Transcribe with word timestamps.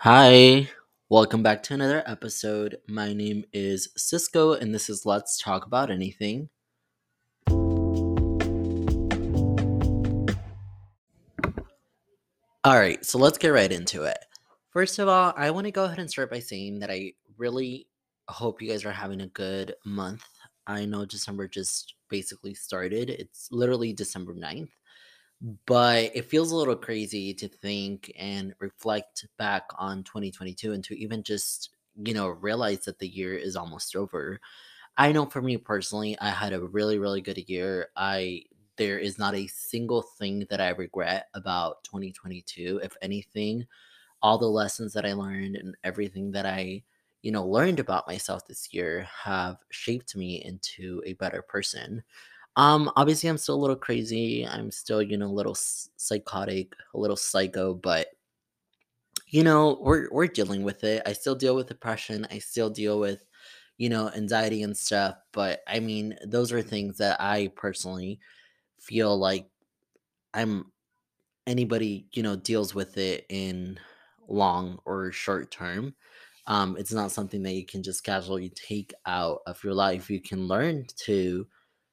Hi, 0.00 0.68
welcome 1.08 1.42
back 1.42 1.62
to 1.64 1.74
another 1.74 2.02
episode. 2.06 2.76
My 2.86 3.14
name 3.14 3.46
is 3.54 3.88
Cisco, 3.96 4.52
and 4.52 4.74
this 4.74 4.90
is 4.90 5.06
Let's 5.06 5.38
Talk 5.38 5.64
About 5.64 5.90
Anything. 5.90 6.50
All 12.62 12.78
right, 12.78 13.02
so 13.06 13.18
let's 13.18 13.38
get 13.38 13.48
right 13.48 13.72
into 13.72 14.02
it. 14.02 14.18
First 14.70 14.98
of 14.98 15.08
all, 15.08 15.32
I 15.34 15.50
want 15.50 15.64
to 15.64 15.70
go 15.70 15.84
ahead 15.84 15.98
and 15.98 16.10
start 16.10 16.30
by 16.30 16.40
saying 16.40 16.80
that 16.80 16.90
I 16.90 17.14
really 17.38 17.86
hope 18.28 18.60
you 18.60 18.68
guys 18.68 18.84
are 18.84 18.92
having 18.92 19.22
a 19.22 19.28
good 19.28 19.74
month. 19.86 20.28
I 20.66 20.84
know 20.84 21.06
December 21.06 21.48
just 21.48 21.94
basically 22.10 22.52
started, 22.52 23.08
it's 23.08 23.48
literally 23.50 23.94
December 23.94 24.34
9th, 24.34 24.68
but 25.66 26.10
it 26.14 26.24
feels 26.24 26.50
a 26.52 26.56
little 26.56 26.76
crazy 26.76 27.34
to 27.34 27.48
think 27.48 28.12
and 28.18 28.54
reflect 28.58 29.26
back 29.38 29.64
on 29.78 30.02
2022 30.04 30.72
and 30.72 30.82
to 30.84 30.98
even 30.98 31.22
just, 31.22 31.70
you 32.04 32.14
know, 32.14 32.28
realize 32.28 32.84
that 32.86 32.98
the 32.98 33.08
year 33.08 33.34
is 33.36 33.56
almost 33.56 33.94
over. 33.96 34.40
I 34.96 35.12
know 35.12 35.26
for 35.26 35.42
me 35.42 35.56
personally, 35.58 36.18
I 36.20 36.30
had 36.30 36.52
a 36.52 36.60
really, 36.66 36.98
really 36.98 37.20
good 37.22 37.38
year. 37.48 37.88
I 37.96 38.44
there 38.76 38.98
is 38.98 39.18
not 39.18 39.34
a 39.34 39.46
single 39.48 40.02
thing 40.02 40.46
that 40.50 40.60
I 40.60 40.70
regret 40.70 41.28
about 41.34 41.84
2022. 41.84 42.80
If 42.82 42.96
anything, 43.02 43.66
all 44.22 44.38
the 44.38 44.46
lessons 44.48 44.92
that 44.94 45.06
I 45.06 45.12
learned 45.14 45.56
and 45.56 45.76
everything 45.84 46.32
that 46.32 46.46
I, 46.46 46.82
you 47.22 47.32
know, 47.32 47.46
learned 47.46 47.80
about 47.80 48.06
myself 48.08 48.46
this 48.46 48.72
year 48.74 49.08
have 49.24 49.58
shaped 49.70 50.16
me 50.16 50.42
into 50.44 51.02
a 51.06 51.14
better 51.14 51.42
person. 51.42 52.02
Um, 52.56 52.90
obviously, 52.96 53.28
I'm 53.28 53.38
still 53.38 53.54
a 53.56 53.62
little 53.62 53.76
crazy. 53.76 54.46
I'm 54.46 54.70
still, 54.70 55.02
you 55.02 55.16
know, 55.18 55.26
a 55.26 55.28
little 55.28 55.54
psychotic, 55.54 56.72
a 56.94 56.98
little 56.98 57.16
psycho, 57.16 57.74
but 57.74 58.08
you 59.28 59.42
know, 59.42 59.78
we're 59.80 60.08
we're 60.12 60.26
dealing 60.26 60.62
with 60.62 60.84
it. 60.84 61.02
I 61.06 61.12
still 61.12 61.34
deal 61.34 61.56
with 61.56 61.68
depression. 61.68 62.26
I 62.30 62.38
still 62.38 62.70
deal 62.70 63.00
with, 63.00 63.24
you 63.78 63.88
know, 63.88 64.10
anxiety 64.10 64.62
and 64.62 64.76
stuff. 64.76 65.16
But 65.32 65.60
I 65.66 65.80
mean, 65.80 66.16
those 66.24 66.52
are 66.52 66.62
things 66.62 66.98
that 66.98 67.20
I 67.20 67.48
personally 67.56 68.20
feel 68.80 69.16
like 69.18 69.48
I'm 70.34 70.72
anybody, 71.46 72.08
you 72.12 72.22
know, 72.22 72.36
deals 72.36 72.74
with 72.74 72.98
it 72.98 73.26
in 73.30 73.78
long 74.28 74.78
or 74.86 75.12
short 75.12 75.50
term. 75.52 75.94
Um, 76.46 76.76
it's 76.78 76.92
not 76.92 77.12
something 77.12 77.42
that 77.44 77.54
you 77.54 77.66
can 77.66 77.82
just 77.82 78.04
casually 78.04 78.50
take 78.50 78.94
out 79.06 79.40
of 79.46 79.62
your 79.64 79.74
life. 79.74 80.10
You 80.10 80.20
can 80.20 80.48
learn 80.48 80.86
to 80.98 81.46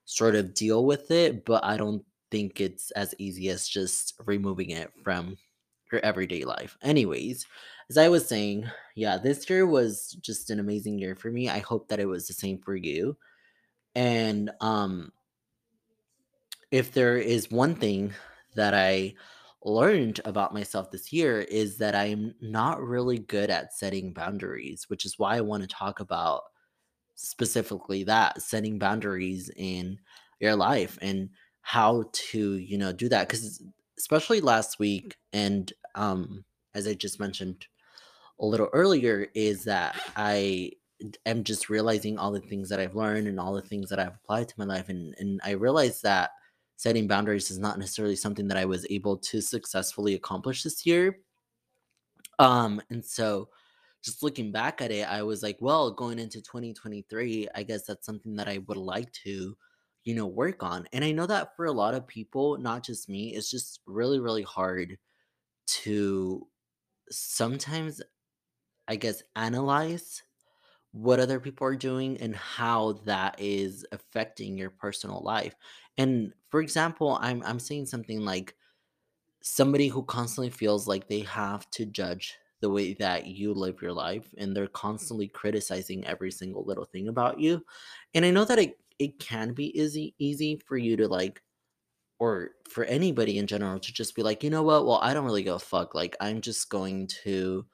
sort 0.06 0.36
of 0.36 0.54
deal 0.54 0.86
with 0.86 1.12
it, 1.12 1.46
but 1.46 1.64
I 1.64 1.78
don't 1.78 2.04
think 2.32 2.60
it's 2.60 2.92
as 2.92 3.14
easy 3.20 3.50
as 3.50 3.68
just 3.68 4.14
removing 4.26 4.72
it 4.72 4.92
from 5.04 5.38
your 5.92 6.02
everyday 6.04 6.44
life. 6.44 6.78
Anyways, 6.82 7.46
as 7.90 7.98
I 7.98 8.10
was 8.10 8.28
saying, 8.28 8.66
yeah, 8.96 9.18
this 9.18 9.50
year 9.50 9.66
was 9.66 10.18
just 10.22 10.50
an 10.50 10.60
amazing 10.60 10.98
year 11.00 11.16
for 11.16 11.32
me. 11.32 11.50
I 11.50 11.60
hope 11.60 11.88
that 11.90 12.00
it 12.00 12.08
was 12.08 12.28
the 12.28 12.34
same 12.34 12.60
for 12.60 12.76
you. 12.76 13.18
And 13.96 14.52
um 14.62 15.12
if 16.72 16.92
there 16.92 17.18
is 17.18 17.52
one 17.52 17.76
thing 17.76 18.14
that 18.56 18.74
I 18.74 19.14
learned 19.64 20.20
about 20.26 20.54
myself 20.54 20.92
this 20.92 21.14
year 21.14 21.42
is 21.42 21.78
that 21.78 21.96
I'm 21.96 22.34
not 22.42 22.82
really 22.82 23.20
good 23.20 23.50
at 23.50 23.74
setting 23.74 24.14
boundaries, 24.14 24.86
which 24.90 25.06
is 25.06 25.20
why 25.20 25.38
I 25.38 25.42
want 25.42 25.64
to 25.64 25.68
talk 25.68 26.00
about 26.00 26.44
specifically 27.16 28.04
that 28.04 28.42
setting 28.42 28.80
boundaries 28.80 29.50
in 29.56 29.98
your 30.40 30.56
life 30.56 30.98
and 31.02 31.30
how 31.62 32.06
to, 32.12 32.56
you 32.58 32.78
know, 32.78 32.92
do 32.92 33.10
that 33.10 33.30
cuz 33.30 33.62
especially 33.98 34.42
last 34.42 34.80
week 34.80 35.16
and 35.32 35.72
um 35.96 36.44
as 36.74 36.88
I 36.88 36.94
just 36.94 37.20
mentioned 37.20 37.68
a 38.40 38.46
little 38.46 38.70
earlier 38.74 39.28
is 39.36 39.64
that 39.66 39.96
I 40.16 40.72
am 41.26 41.44
just 41.44 41.70
realizing 41.70 42.18
all 42.18 42.32
the 42.32 42.40
things 42.40 42.70
that 42.70 42.80
I've 42.80 42.96
learned 42.96 43.28
and 43.28 43.40
all 43.40 43.54
the 43.54 43.62
things 43.62 43.90
that 43.90 44.00
I've 44.00 44.16
applied 44.16 44.48
to 44.50 44.56
my 44.58 44.66
life. 44.66 44.90
And, 44.90 45.16
and 45.20 45.40
I 45.44 45.52
realized 45.52 46.04
that 46.04 46.32
setting 46.78 47.08
boundaries 47.08 47.52
is 47.52 47.60
not 47.60 47.78
necessarily 47.78 48.16
something 48.16 48.48
that 48.48 48.58
I 48.58 48.66
was 48.66 48.86
able 48.90 49.18
to 49.18 49.42
successfully 49.42 50.16
accomplish 50.16 50.64
this 50.64 50.86
year. 50.86 51.20
Um, 52.40 52.82
and 52.90 53.04
so 53.04 53.50
just 54.04 54.24
looking 54.24 54.52
back 54.52 54.82
at 54.82 54.92
it, 54.92 55.08
I 55.08 55.24
was 55.24 55.44
like, 55.44 55.58
well, 55.62 55.92
going 55.92 56.20
into 56.20 56.42
2023, 56.42 57.48
I 57.56 57.64
guess 57.64 57.86
that's 57.86 58.06
something 58.06 58.36
that 58.38 58.48
I 58.50 58.60
would 58.60 58.78
like 58.78 59.12
to, 59.26 59.58
you 60.04 60.16
know, 60.16 60.28
work 60.28 60.64
on. 60.64 60.88
And 60.94 61.04
I 61.06 61.12
know 61.12 61.26
that 61.28 61.56
for 61.56 61.66
a 61.66 61.72
lot 61.72 61.94
of 61.96 62.08
people, 62.08 62.58
not 62.58 62.84
just 62.84 63.10
me, 63.10 63.36
it's 63.36 63.50
just 63.52 63.82
really, 63.88 64.20
really 64.20 64.44
hard 64.44 64.98
to 65.68 66.48
sometimes 67.12 68.02
I 68.88 68.96
guess, 68.96 69.24
analyze 69.36 70.24
what 70.92 71.20
other 71.20 71.40
people 71.40 71.68
are 71.68 71.76
doing 71.76 72.18
and 72.20 72.36
how 72.36 72.94
that 73.06 73.36
is 73.40 73.86
affecting 73.92 74.58
your 74.58 74.70
personal 74.72 75.22
life. 75.22 75.56
And 75.98 76.34
for 76.50 76.62
example, 76.62 77.18
I'm 77.22 77.44
I'm 77.44 77.60
saying 77.60 77.88
something 77.88 78.22
like 78.22 78.56
somebody 79.44 79.88
who 79.90 80.04
constantly 80.04 80.50
feels 80.52 80.88
like 80.88 81.08
they 81.08 81.22
have 81.22 81.70
to 81.72 81.86
judge 81.86 82.38
the 82.64 82.70
way 82.70 82.94
that 82.94 83.28
you 83.28 83.54
live 83.54 83.82
your 83.82 83.92
life 83.92 84.34
and 84.38 84.56
they're 84.56 84.68
mm-hmm. 84.68 84.88
constantly 84.88 85.28
criticizing 85.28 86.08
every 86.08 86.32
single 86.32 86.64
little 86.64 86.86
thing 86.86 87.10
about 87.10 87.38
you. 87.38 87.64
And 88.16 88.24
I 88.24 88.32
know 88.32 88.46
that 88.46 88.58
it 88.58 88.80
it 89.00 89.20
can 89.20 89.54
be 89.54 89.78
easy 89.78 90.16
easy 90.18 90.56
for 90.66 90.78
you 90.78 90.96
to 90.96 91.08
like 91.10 91.44
or 92.20 92.52
for 92.70 92.86
anybody 92.86 93.38
in 93.38 93.48
general 93.48 93.80
to 93.80 93.92
just 93.92 94.16
be 94.16 94.24
like, 94.24 94.46
you 94.46 94.50
know 94.50 94.64
what? 94.64 94.86
Well, 94.86 95.00
I 95.04 95.14
don't 95.14 95.26
really 95.26 95.44
go 95.44 95.60
fuck. 95.60 95.94
Like 95.94 96.16
I'm 96.22 96.40
just 96.40 96.70
going 96.70 97.08
to 97.26 97.66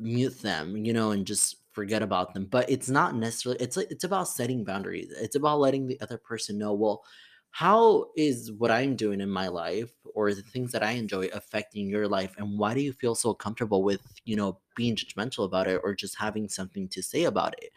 mute 0.00 0.42
them, 0.42 0.76
you 0.76 0.92
know, 0.92 1.12
and 1.12 1.24
just 1.24 1.58
forget 1.70 2.02
about 2.02 2.34
them. 2.34 2.46
But 2.46 2.68
it's 2.68 2.88
not 2.88 3.14
necessarily 3.14 3.62
it's 3.62 3.76
like 3.76 3.90
it's 3.92 4.04
about 4.04 4.26
setting 4.26 4.64
boundaries. 4.64 5.12
It's 5.16 5.36
about 5.36 5.60
letting 5.60 5.86
the 5.86 6.00
other 6.00 6.18
person 6.18 6.58
know, 6.58 6.72
well, 6.72 7.04
how 7.52 8.06
is 8.16 8.50
what 8.50 8.72
I'm 8.72 8.96
doing 8.96 9.20
in 9.20 9.30
my 9.30 9.46
life 9.46 9.92
or 10.14 10.32
the 10.34 10.42
things 10.42 10.72
that 10.72 10.82
I 10.82 10.92
enjoy 10.92 11.26
affecting 11.28 11.88
your 11.88 12.08
life 12.08 12.34
and 12.38 12.58
why 12.58 12.74
do 12.74 12.80
you 12.80 12.92
feel 12.92 13.14
so 13.14 13.34
comfortable 13.34 13.82
with, 13.82 14.02
you 14.24 14.36
know, 14.36 14.60
being 14.76 14.96
judgmental 14.96 15.44
about 15.44 15.68
it 15.68 15.80
or 15.84 15.94
just 15.94 16.18
having 16.18 16.48
something 16.48 16.88
to 16.90 17.02
say 17.02 17.24
about 17.24 17.54
it? 17.62 17.70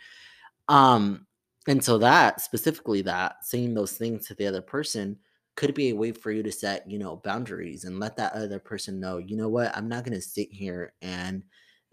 Um 0.67 1.27
and 1.67 1.83
so 1.83 1.97
that 1.99 2.41
specifically 2.41 3.01
that 3.03 3.43
saying 3.45 3.73
those 3.73 3.93
things 3.93 4.27
to 4.27 4.35
the 4.35 4.47
other 4.47 4.61
person 4.61 5.17
could 5.55 5.73
be 5.73 5.89
a 5.89 5.95
way 5.95 6.11
for 6.11 6.31
you 6.31 6.43
to 6.43 6.51
set, 6.51 6.89
you 6.89 6.99
know, 6.99 7.17
boundaries 7.17 7.85
and 7.85 7.99
let 7.99 8.17
that 8.17 8.33
other 8.33 8.59
person 8.59 8.99
know, 8.99 9.17
you 9.17 9.37
know 9.37 9.49
what, 9.49 9.75
I'm 9.75 9.87
not 9.87 10.03
going 10.03 10.13
to 10.13 10.21
sit 10.21 10.51
here 10.51 10.93
and 11.01 11.43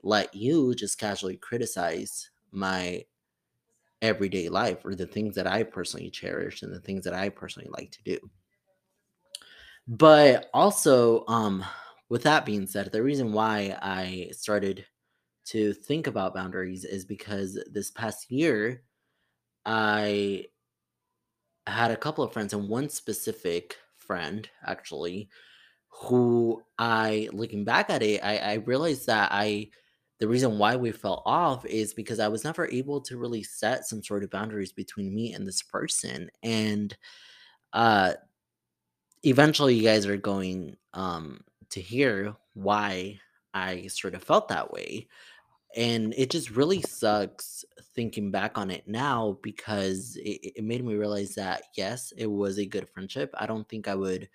let 0.02 0.34
you 0.34 0.75
just 0.75 0.98
casually 0.98 1.36
criticize 1.36 2.31
my 2.50 3.04
everyday 4.02 4.48
life 4.48 4.84
or 4.84 4.94
the 4.94 5.06
things 5.06 5.34
that 5.36 5.47
I 5.47 5.62
personally 5.62 6.10
cherish 6.10 6.62
and 6.62 6.72
the 6.75 6.81
things 6.81 7.04
that 7.04 7.14
I 7.14 7.28
personally 7.28 7.70
like 7.70 7.92
to 7.92 8.02
do. 8.02 8.19
But 9.88 10.48
also, 10.54 11.25
um, 11.26 11.65
with 12.09 12.22
that 12.22 12.44
being 12.47 12.66
said, 12.66 12.91
the 12.93 13.03
reason 13.03 13.32
why 13.32 13.76
I 13.82 14.31
started 14.32 14.87
to 15.47 15.72
think 15.75 16.06
about 16.06 16.34
boundaries 16.34 16.84
is 16.84 17.04
because 17.04 17.59
this 17.72 17.91
past 17.91 18.31
year, 18.31 18.84
I 19.66 20.47
had 21.66 21.91
a 21.91 21.97
couple 21.97 22.25
of 22.25 22.32
friends 22.32 22.53
and 22.53 22.69
one 22.69 22.88
specific 22.88 23.76
friend 23.97 24.48
actually 24.66 25.28
who 25.88 26.62
I 26.78 27.28
looking 27.32 27.64
back 27.64 27.91
at 27.91 28.03
it, 28.03 28.22
I, 28.25 28.38
I 28.38 28.54
realized 28.54 29.06
that 29.06 29.31
I 29.32 29.70
the 30.20 30.28
reason 30.28 30.59
why 30.59 30.76
we 30.76 30.93
fell 30.93 31.22
off 31.26 31.66
is 31.66 31.94
because 31.94 32.20
I 32.20 32.28
was 32.28 32.44
never 32.44 32.66
able 32.69 33.00
to 33.03 33.19
really 33.19 33.43
set 33.43 33.87
some 33.87 34.03
sort 34.03 34.25
of 34.25 34.31
boundaries 34.31 34.72
between 34.72 35.14
me 35.14 35.34
and 35.34 35.47
this 35.47 35.62
person. 35.62 36.31
And 36.43 36.97
uh 37.72 38.14
eventually 39.24 39.74
you 39.74 39.82
guys 39.82 40.06
are 40.06 40.16
going 40.16 40.76
um 40.94 41.40
to 41.70 41.80
hear 41.80 42.34
why 42.54 43.18
I 43.54 43.86
sort 43.88 44.14
of 44.14 44.22
felt 44.22 44.48
that 44.48 44.72
way. 44.72 45.08
And 45.76 46.12
it 46.16 46.30
just 46.30 46.50
really 46.50 46.82
sucks 46.82 47.64
thinking 47.94 48.30
back 48.30 48.58
on 48.58 48.70
it 48.70 48.86
now 48.88 49.38
because 49.42 50.16
it, 50.16 50.54
it 50.58 50.64
made 50.64 50.84
me 50.84 50.94
realize 50.96 51.34
that 51.36 51.62
yes, 51.76 52.12
it 52.16 52.26
was 52.26 52.58
a 52.58 52.66
good 52.66 52.88
friendship. 52.90 53.34
I 53.38 53.46
don't 53.46 53.69
think 53.69 53.88
I 53.88 53.94
would 53.94 54.28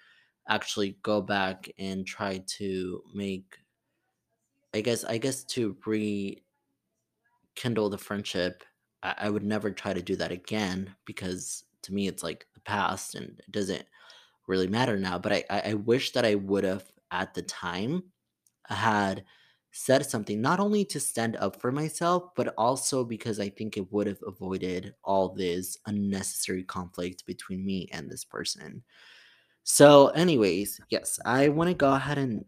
actually 0.49 0.97
go 1.03 1.21
back 1.21 1.69
and 1.79 2.05
try 2.07 2.43
to 2.57 3.03
make 3.13 3.57
I 4.73 4.81
guess 4.81 5.03
I 5.03 5.17
guess 5.17 5.43
to 5.45 5.75
rekindle 5.85 6.41
the 7.89 7.97
friendship. 7.97 8.63
I, 9.03 9.15
I 9.17 9.29
would 9.29 9.43
never 9.43 9.71
try 9.71 9.93
to 9.93 10.01
do 10.01 10.15
that 10.17 10.31
again 10.31 10.95
because 11.05 11.63
to 11.83 11.93
me 11.93 12.07
it's 12.07 12.23
like 12.23 12.45
the 12.53 12.59
past 12.61 13.15
and 13.15 13.39
it 13.39 13.51
doesn't 13.51 13.85
really 14.47 14.67
matter 14.67 14.97
now. 14.97 15.19
But 15.19 15.31
I, 15.33 15.43
I, 15.49 15.73
wish 15.73 16.11
that 16.13 16.25
I 16.25 16.35
would 16.35 16.63
have 16.63 16.85
at 17.11 17.33
the 17.33 17.41
time 17.41 18.03
had 18.67 19.23
said 19.71 20.05
something 20.05 20.41
not 20.41 20.59
only 20.59 20.83
to 20.85 20.99
stand 20.99 21.35
up 21.37 21.61
for 21.61 21.71
myself, 21.71 22.31
but 22.35 22.53
also 22.57 23.03
because 23.03 23.39
I 23.39 23.49
think 23.49 23.77
it 23.77 23.91
would 23.91 24.07
have 24.07 24.19
avoided 24.25 24.95
all 25.03 25.29
this 25.29 25.77
unnecessary 25.85 26.63
conflict 26.63 27.25
between 27.25 27.65
me 27.65 27.89
and 27.91 28.09
this 28.09 28.23
person. 28.23 28.83
So, 29.63 30.07
anyways, 30.09 30.79
yes, 30.89 31.19
I 31.25 31.49
want 31.49 31.69
to 31.69 31.73
go 31.73 31.93
ahead 31.93 32.17
and 32.17 32.45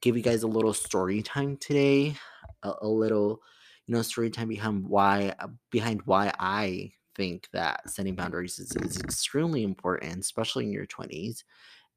give 0.00 0.16
you 0.16 0.22
guys 0.22 0.44
a 0.44 0.48
little 0.48 0.72
story 0.72 1.22
time 1.22 1.56
today. 1.56 2.14
a, 2.62 2.72
a 2.82 2.88
little, 2.88 3.40
you 3.86 3.94
know, 3.94 4.02
story 4.02 4.30
time 4.30 4.48
behind 4.48 4.88
why 4.88 5.34
behind 5.70 6.02
why 6.04 6.32
I 6.38 6.92
think 7.14 7.48
that 7.52 7.88
setting 7.88 8.14
boundaries 8.14 8.58
is, 8.58 8.72
is 8.76 8.98
extremely 8.98 9.62
important, 9.62 10.20
especially 10.20 10.64
in 10.64 10.72
your 10.72 10.86
20s. 10.86 11.44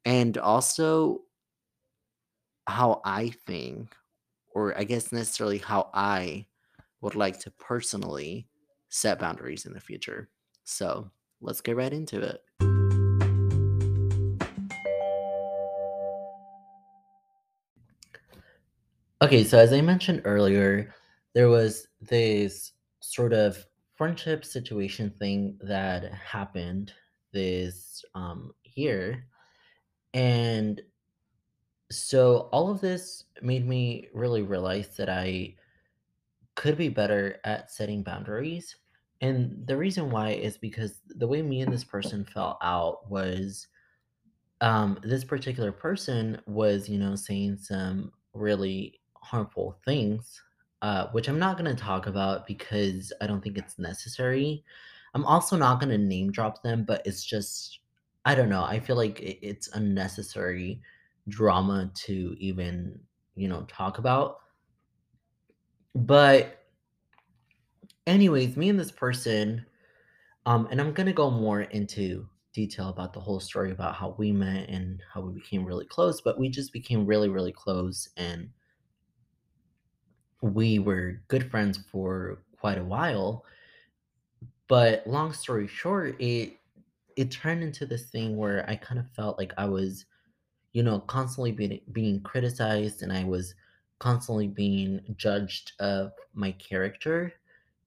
And 0.04 0.36
also 0.38 1.22
how 2.66 3.00
I 3.04 3.30
think, 3.46 3.94
or 4.52 4.76
I 4.78 4.84
guess 4.84 5.12
necessarily 5.12 5.58
how 5.58 5.90
I 5.94 6.46
would 7.00 7.14
like 7.14 7.38
to 7.40 7.50
personally 7.52 8.48
set 8.88 9.18
boundaries 9.18 9.66
in 9.66 9.72
the 9.72 9.80
future. 9.80 10.28
So 10.64 11.10
let's 11.40 11.60
get 11.60 11.76
right 11.76 11.92
into 11.92 12.20
it. 12.20 12.42
Okay, 19.22 19.44
so 19.44 19.58
as 19.58 19.72
I 19.72 19.80
mentioned 19.80 20.22
earlier, 20.24 20.94
there 21.34 21.48
was 21.48 21.88
this 22.00 22.72
sort 23.00 23.32
of 23.32 23.66
friendship 23.96 24.44
situation 24.44 25.10
thing 25.18 25.58
that 25.62 26.12
happened 26.12 26.92
this 27.32 28.04
um, 28.14 28.52
year. 28.74 29.26
And 30.12 30.80
so 31.90 32.48
all 32.52 32.70
of 32.70 32.80
this 32.80 33.24
made 33.42 33.66
me 33.66 34.08
really 34.14 34.42
realize 34.42 34.96
that 34.96 35.08
I 35.08 35.54
could 36.54 36.76
be 36.76 36.88
better 36.88 37.40
at 37.44 37.70
setting 37.70 38.02
boundaries. 38.02 38.76
And 39.20 39.66
the 39.66 39.76
reason 39.76 40.10
why 40.10 40.30
is 40.30 40.56
because 40.56 41.00
the 41.08 41.26
way 41.26 41.42
me 41.42 41.60
and 41.60 41.72
this 41.72 41.84
person 41.84 42.24
fell 42.24 42.58
out 42.62 43.10
was 43.10 43.66
um, 44.60 44.98
this 45.02 45.24
particular 45.24 45.72
person 45.72 46.40
was, 46.46 46.88
you 46.88 46.98
know, 46.98 47.16
saying 47.16 47.58
some 47.58 48.12
really 48.34 49.00
harmful 49.16 49.78
things, 49.84 50.40
uh, 50.84 51.08
which 51.12 51.28
I'm 51.28 51.38
not 51.38 51.56
going 51.56 51.74
to 51.74 51.82
talk 51.82 52.06
about 52.08 52.46
because 52.46 53.10
I 53.22 53.26
don't 53.26 53.42
think 53.42 53.56
it's 53.56 53.78
necessary. 53.78 54.62
I'm 55.14 55.24
also 55.24 55.56
not 55.56 55.80
going 55.80 55.88
to 55.88 55.96
name 55.96 56.30
drop 56.30 56.62
them, 56.62 56.84
but 56.84 57.00
it's 57.06 57.24
just, 57.24 57.78
I 58.26 58.34
don't 58.34 58.50
know. 58.50 58.64
I 58.64 58.80
feel 58.80 58.96
like 58.96 59.18
it, 59.18 59.38
it's 59.40 59.68
unnecessary 59.68 60.82
drama 61.26 61.90
to 61.94 62.36
even, 62.38 63.00
you 63.34 63.48
know, 63.48 63.62
talk 63.62 63.96
about. 63.96 64.40
But, 65.94 66.66
anyways, 68.06 68.58
me 68.58 68.68
and 68.68 68.78
this 68.78 68.92
person, 68.92 69.64
um, 70.44 70.68
and 70.70 70.82
I'm 70.82 70.92
going 70.92 71.06
to 71.06 71.14
go 71.14 71.30
more 71.30 71.62
into 71.62 72.28
detail 72.52 72.90
about 72.90 73.14
the 73.14 73.20
whole 73.20 73.40
story 73.40 73.70
about 73.70 73.94
how 73.94 74.14
we 74.18 74.32
met 74.32 74.68
and 74.68 75.02
how 75.10 75.22
we 75.22 75.32
became 75.32 75.64
really 75.64 75.86
close, 75.86 76.20
but 76.20 76.38
we 76.38 76.50
just 76.50 76.74
became 76.74 77.06
really, 77.06 77.30
really 77.30 77.52
close 77.52 78.10
and 78.18 78.50
we 80.44 80.78
were 80.78 81.22
good 81.28 81.50
friends 81.50 81.78
for 81.90 82.42
quite 82.58 82.78
a 82.78 82.84
while. 82.84 83.44
But 84.68 85.06
long 85.06 85.32
story 85.32 85.66
short, 85.66 86.20
it 86.20 86.58
it 87.16 87.30
turned 87.30 87.62
into 87.62 87.86
this 87.86 88.10
thing 88.10 88.36
where 88.36 88.68
I 88.68 88.76
kind 88.76 88.98
of 88.98 89.08
felt 89.12 89.38
like 89.38 89.52
I 89.56 89.66
was, 89.66 90.06
you 90.72 90.82
know, 90.82 91.00
constantly 91.00 91.52
being 91.52 91.80
being 91.92 92.20
criticized 92.22 93.02
and 93.02 93.12
I 93.12 93.24
was 93.24 93.54
constantly 94.00 94.48
being 94.48 95.14
judged 95.16 95.72
of 95.80 96.12
my 96.34 96.52
character 96.52 97.32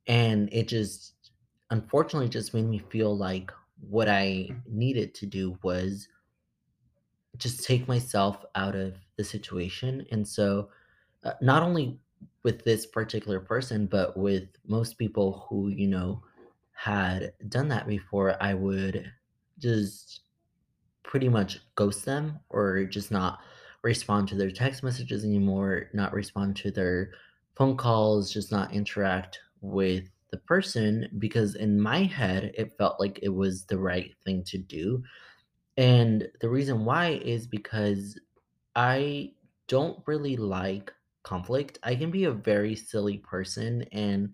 and 0.08 0.50
it 0.52 0.68
just 0.68 1.32
unfortunately 1.72 2.30
just 2.30 2.54
made 2.54 2.66
me 2.66 2.80
feel 2.80 3.16
like 3.18 3.52
what 3.90 4.10
I 4.10 4.50
needed 4.68 5.14
to 5.16 5.26
do 5.28 5.60
was 5.64 6.08
just 7.38 7.64
take 7.64 7.88
myself 7.88 8.46
out 8.56 8.76
of 8.76 8.96
the 9.18 9.24
situation. 9.24 10.06
And 10.12 10.28
so, 10.28 10.70
uh, 11.24 11.34
not 11.42 11.64
only 11.64 12.00
with 12.44 12.64
this 12.64 12.86
particular 12.86 13.40
person, 13.40 13.86
but 13.88 14.16
with 14.18 14.48
most 14.66 14.98
people 14.98 15.46
who, 15.50 15.70
you 15.70 15.88
know, 15.88 16.24
had 16.74 17.34
done 17.50 17.68
that 17.70 17.88
before, 17.88 18.42
I 18.42 18.54
would 18.54 19.12
just 19.60 20.22
pretty 21.04 21.30
much 21.30 21.60
ghost 21.76 22.06
them 22.06 22.40
or 22.50 22.84
just 22.86 23.12
not 23.12 23.40
respond 23.84 24.28
to 24.28 24.36
their 24.36 24.52
text 24.52 24.84
messages 24.84 25.24
anymore, 25.24 25.90
not 25.94 26.14
respond 26.14 26.56
to 26.58 26.72
their 26.72 27.12
phone 27.56 27.78
calls, 27.78 28.32
just 28.32 28.52
not 28.52 28.74
interact 28.74 29.40
with 29.62 30.10
the 30.32 30.38
person 30.38 31.10
because 31.20 31.56
in 31.56 31.80
my 31.80 32.04
head 32.04 32.52
it 32.56 32.78
felt 32.78 33.00
like 33.00 33.20
it 33.24 33.30
was 33.30 33.66
the 33.66 33.78
right 33.78 34.14
thing 34.26 34.44
to 34.44 34.58
do. 34.58 35.02
And 35.78 36.28
the 36.42 36.50
reason 36.50 36.86
why 36.86 37.22
is 37.24 37.48
because 37.48 38.20
I 38.76 39.32
don't 39.68 40.00
really 40.06 40.36
like 40.36 40.92
conflict. 41.28 41.80
I 41.84 41.96
can 41.96 42.12
be 42.12 42.26
a 42.26 42.32
very 42.32 42.76
silly 42.76 43.18
person 43.20 43.84
and 43.92 44.34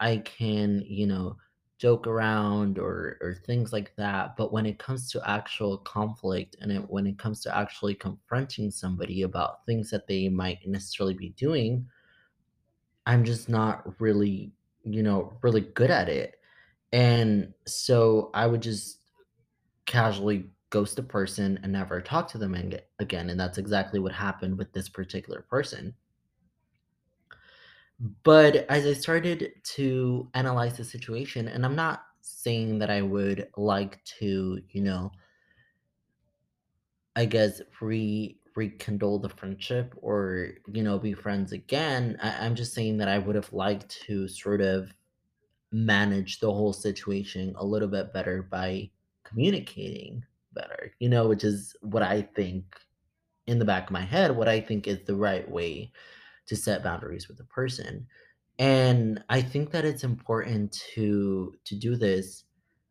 I 0.00 0.18
can, 0.18 0.82
you 0.86 1.06
know, 1.06 1.36
joke 1.78 2.06
around 2.06 2.78
or 2.78 3.18
or 3.20 3.34
things 3.46 3.72
like 3.72 3.94
that, 3.96 4.36
but 4.36 4.52
when 4.52 4.66
it 4.66 4.78
comes 4.78 5.10
to 5.12 5.28
actual 5.28 5.78
conflict 5.78 6.56
and 6.60 6.72
it, 6.72 6.90
when 6.90 7.06
it 7.06 7.18
comes 7.18 7.40
to 7.42 7.56
actually 7.56 7.94
confronting 7.94 8.70
somebody 8.70 9.22
about 9.22 9.66
things 9.66 9.90
that 9.90 10.06
they 10.06 10.28
might 10.28 10.66
necessarily 10.66 11.14
be 11.14 11.30
doing, 11.30 11.86
I'm 13.06 13.24
just 13.24 13.48
not 13.48 14.00
really, 14.00 14.52
you 14.84 15.02
know, 15.02 15.38
really 15.42 15.60
good 15.60 15.90
at 15.90 16.08
it. 16.08 16.36
And 16.92 17.52
so 17.66 18.30
I 18.34 18.46
would 18.46 18.62
just 18.62 19.00
casually 19.86 20.50
ghost 20.70 20.98
a 20.98 21.02
person 21.02 21.58
and 21.62 21.72
never 21.72 22.00
talk 22.00 22.28
to 22.28 22.38
them 22.38 22.54
ag- 22.54 22.84
again. 22.98 23.30
And 23.30 23.38
that's 23.38 23.58
exactly 23.58 24.00
what 24.00 24.12
happened 24.12 24.58
with 24.58 24.72
this 24.72 24.88
particular 24.88 25.42
person. 25.42 25.94
But 28.22 28.66
as 28.68 28.84
I 28.84 28.92
started 28.92 29.52
to 29.76 30.28
analyze 30.34 30.76
the 30.76 30.84
situation, 30.84 31.48
and 31.48 31.64
I'm 31.64 31.76
not 31.76 32.02
saying 32.20 32.78
that 32.80 32.90
I 32.90 33.00
would 33.00 33.48
like 33.56 34.04
to, 34.18 34.60
you 34.70 34.82
know, 34.82 35.10
I 37.16 37.24
guess 37.24 37.62
re 37.80 38.38
rekindle 38.56 39.18
the 39.18 39.28
friendship 39.30 39.94
or, 39.96 40.50
you 40.72 40.82
know, 40.82 40.98
be 40.98 41.14
friends 41.14 41.52
again. 41.52 42.18
I, 42.22 42.44
I'm 42.44 42.54
just 42.54 42.74
saying 42.74 42.98
that 42.98 43.08
I 43.08 43.18
would 43.18 43.34
have 43.36 43.52
liked 43.52 44.02
to 44.02 44.28
sort 44.28 44.60
of 44.60 44.92
manage 45.72 46.38
the 46.38 46.52
whole 46.52 46.72
situation 46.72 47.54
a 47.56 47.64
little 47.64 47.88
bit 47.88 48.12
better 48.12 48.42
by 48.42 48.90
communicating 49.24 50.22
better, 50.52 50.92
you 51.00 51.08
know, 51.08 51.26
which 51.26 51.42
is 51.42 51.74
what 51.80 52.02
I 52.02 52.22
think 52.22 52.78
in 53.46 53.58
the 53.58 53.64
back 53.64 53.86
of 53.86 53.92
my 53.92 54.02
head, 54.02 54.36
what 54.36 54.48
I 54.48 54.60
think 54.60 54.86
is 54.86 55.00
the 55.04 55.16
right 55.16 55.50
way 55.50 55.90
to 56.46 56.56
set 56.56 56.82
boundaries 56.82 57.28
with 57.28 57.40
a 57.40 57.44
person. 57.44 58.06
And 58.58 59.22
I 59.28 59.42
think 59.42 59.70
that 59.72 59.84
it's 59.84 60.04
important 60.04 60.72
to 60.94 61.54
to 61.64 61.74
do 61.74 61.96
this 61.96 62.44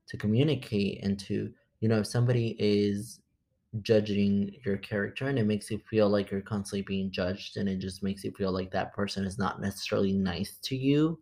to 0.07 0.17
communicate 0.17 1.03
and 1.03 1.17
to, 1.19 1.51
you 1.79 1.87
know, 1.87 1.99
if 1.99 2.07
somebody 2.07 2.55
is 2.59 3.21
judging 3.81 4.55
your 4.65 4.77
character 4.77 5.27
and 5.27 5.39
it 5.39 5.45
makes 5.45 5.71
you 5.71 5.79
feel 5.89 6.09
like 6.09 6.29
you're 6.29 6.41
constantly 6.41 6.83
being 6.83 7.11
judged 7.11 7.57
and 7.57 7.67
it 7.67 7.79
just 7.79 8.03
makes 8.03 8.23
you 8.23 8.31
feel 8.31 8.51
like 8.51 8.71
that 8.71 8.93
person 8.93 9.25
is 9.25 9.39
not 9.39 9.61
necessarily 9.61 10.13
nice 10.13 10.57
to 10.61 10.75
you 10.75 11.19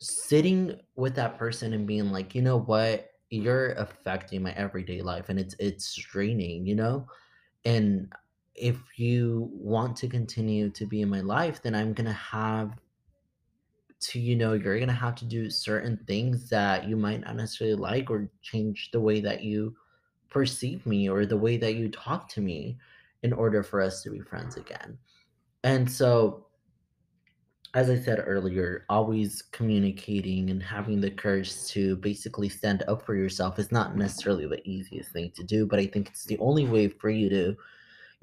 sitting 0.00 0.78
with 0.96 1.14
that 1.16 1.38
person 1.38 1.72
and 1.72 1.86
being 1.86 2.10
like, 2.10 2.34
"You 2.34 2.42
know 2.42 2.58
what? 2.60 3.10
You're 3.30 3.72
affecting 3.72 4.42
my 4.42 4.52
everyday 4.52 5.02
life 5.02 5.28
and 5.28 5.38
it's 5.38 5.54
it's 5.58 5.94
draining, 5.94 6.66
you 6.66 6.74
know? 6.74 7.06
And 7.64 8.12
if 8.54 8.78
you 8.96 9.48
want 9.52 9.96
to 9.98 10.08
continue 10.08 10.70
to 10.70 10.86
be 10.86 11.02
in 11.02 11.08
my 11.08 11.20
life, 11.20 11.62
then 11.62 11.74
I'm 11.74 11.92
gonna 11.92 12.12
have 12.12 12.78
to, 14.00 14.20
you 14.20 14.36
know, 14.36 14.52
you're 14.52 14.78
gonna 14.78 14.92
have 14.92 15.14
to 15.16 15.24
do 15.24 15.50
certain 15.50 15.98
things 16.06 16.48
that 16.50 16.88
you 16.88 16.96
might 16.96 17.20
not 17.20 17.36
necessarily 17.36 17.76
like 17.76 18.10
or 18.10 18.30
change 18.42 18.90
the 18.92 19.00
way 19.00 19.20
that 19.20 19.42
you 19.42 19.74
perceive 20.30 20.84
me 20.86 21.08
or 21.08 21.26
the 21.26 21.36
way 21.36 21.56
that 21.56 21.74
you 21.74 21.88
talk 21.88 22.28
to 22.28 22.40
me 22.40 22.78
in 23.22 23.32
order 23.32 23.62
for 23.62 23.80
us 23.80 24.02
to 24.02 24.10
be 24.10 24.20
friends 24.20 24.56
again." 24.56 24.98
And 25.62 25.90
so 25.90 26.46
as 27.74 27.90
I 27.90 27.98
said 27.98 28.22
earlier, 28.24 28.86
always 28.88 29.42
communicating 29.42 30.50
and 30.50 30.62
having 30.62 31.00
the 31.00 31.10
courage 31.10 31.66
to 31.68 31.96
basically 31.96 32.48
stand 32.48 32.84
up 32.86 33.04
for 33.04 33.16
yourself 33.16 33.58
is 33.58 33.72
not 33.72 33.96
necessarily 33.96 34.46
the 34.46 34.62
easiest 34.64 35.10
thing 35.10 35.32
to 35.34 35.42
do, 35.42 35.66
but 35.66 35.80
I 35.80 35.86
think 35.86 36.08
it's 36.08 36.24
the 36.24 36.38
only 36.38 36.66
way 36.66 36.86
for 36.86 37.10
you 37.10 37.28
to, 37.30 37.56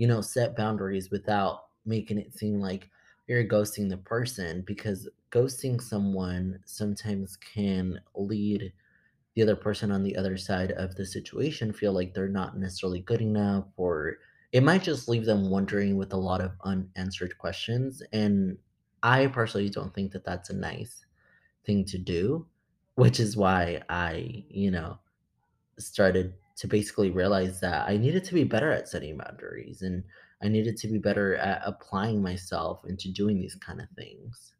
you 0.02 0.08
know, 0.08 0.20
set 0.20 0.56
boundaries 0.58 1.12
without 1.12 1.68
making 1.86 2.18
it 2.18 2.34
seem 2.34 2.60
like 2.60 2.90
you're 3.28 3.44
ghosting 3.44 3.88
the 3.88 3.98
person 3.98 4.62
because 4.64 5.08
ghosting 5.32 5.80
someone 5.80 6.60
sometimes 6.66 7.38
can 7.38 8.02
lead 8.16 8.74
the 9.36 9.44
other 9.44 9.56
person 9.56 9.92
on 9.92 10.04
the 10.04 10.18
other 10.18 10.38
side 10.38 10.72
of 10.72 10.96
the 10.96 11.06
situation 11.06 11.72
feel 11.72 11.94
like 11.94 12.16
they're 12.16 12.28
not 12.28 12.58
necessarily 12.58 13.02
good 13.02 13.22
enough 13.22 13.66
or 13.78 14.18
it 14.52 14.64
might 14.64 14.84
just 14.84 15.08
leave 15.08 15.26
them 15.26 15.52
wondering 15.52 15.98
with 15.98 16.14
a 16.14 16.18
lot 16.18 16.42
of 16.42 16.54
unanswered 16.64 17.38
questions 17.38 18.02
and 18.12 18.58
i 19.04 19.28
personally 19.28 19.70
don't 19.70 19.94
think 19.94 20.12
that 20.12 20.26
that's 20.26 20.50
a 20.50 20.56
nice 20.56 21.06
thing 21.66 21.86
to 21.86 21.98
do 21.98 22.48
which 22.96 23.20
is 23.20 23.38
why 23.38 23.82
i 23.90 24.44
you 24.50 24.72
know 24.72 25.00
started 25.80 26.34
to 26.62 26.68
basically 26.68 27.10
realize 27.10 27.60
that 27.60 27.88
i 27.90 27.98
needed 27.98 28.24
to 28.24 28.34
be 28.34 28.44
better 28.44 28.72
at 28.72 28.88
setting 28.88 29.18
boundaries 29.18 29.82
and 29.82 30.04
I 30.44 30.48
needed 30.48 30.78
to 30.78 30.88
be 30.88 30.98
better 30.98 31.36
at 31.36 31.62
applying 31.66 32.22
myself 32.22 32.84
into 32.86 33.12
doing 33.12 33.40
these 33.40 33.56
kind 33.56 33.80
of 33.80 33.88
things. 33.96 34.54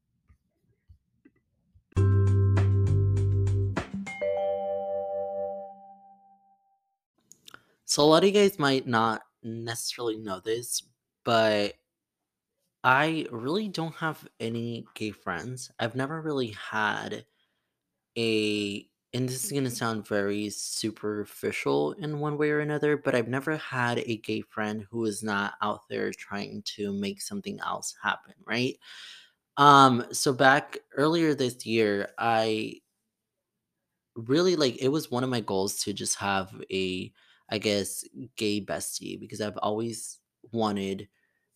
So 7.86 8.04
a 8.04 8.06
lot 8.06 8.24
of 8.24 8.30
you 8.30 8.32
guys 8.32 8.60
might 8.60 8.88
not 8.88 9.24
necessarily 9.44 10.18
know 10.18 10.40
this, 10.40 10.84
but 11.24 11.74
I 12.84 13.26
really 13.32 13.68
don't 13.68 13.96
have 13.96 14.26
any 14.40 14.86
gay 14.94 15.12
friends. 15.12 15.72
I've 15.80 15.96
never 15.96 16.22
really 16.22 16.56
had 16.72 17.26
a 18.18 18.88
and 19.14 19.28
this 19.28 19.44
is 19.46 19.52
gonna 19.52 19.70
sound 19.70 20.08
very 20.08 20.50
superficial 20.50 21.94
in 21.94 22.20
one 22.20 22.38
way 22.38 22.52
or 22.52 22.60
another, 22.62 22.98
but 22.98 23.16
I've 23.16 23.28
never 23.28 23.58
had 23.58 24.00
a 24.00 24.18
gay 24.18 24.42
friend 24.42 24.86
who 24.90 25.06
is 25.06 25.24
not 25.24 25.56
out 25.62 25.88
there 25.90 26.12
trying 26.12 26.64
to 26.78 26.94
make 26.94 27.22
something 27.22 27.60
else 27.60 27.96
happen, 28.02 28.34
right? 28.46 28.78
Um, 29.58 30.06
so 30.12 30.34
back 30.34 30.80
earlier 30.98 31.36
this 31.36 31.66
year, 31.66 32.10
I 32.18 32.82
really 34.16 34.56
like 34.56 34.78
it 34.82 34.90
was 34.90 35.10
one 35.10 35.24
of 35.24 35.30
my 35.30 35.40
goals 35.40 35.80
to 35.84 35.94
just 35.94 36.18
have 36.18 36.52
a 36.72 37.12
i 37.50 37.58
guess 37.58 38.04
gay 38.36 38.60
bestie 38.64 39.20
because 39.20 39.40
i've 39.42 39.58
always 39.58 40.20
wanted 40.52 41.08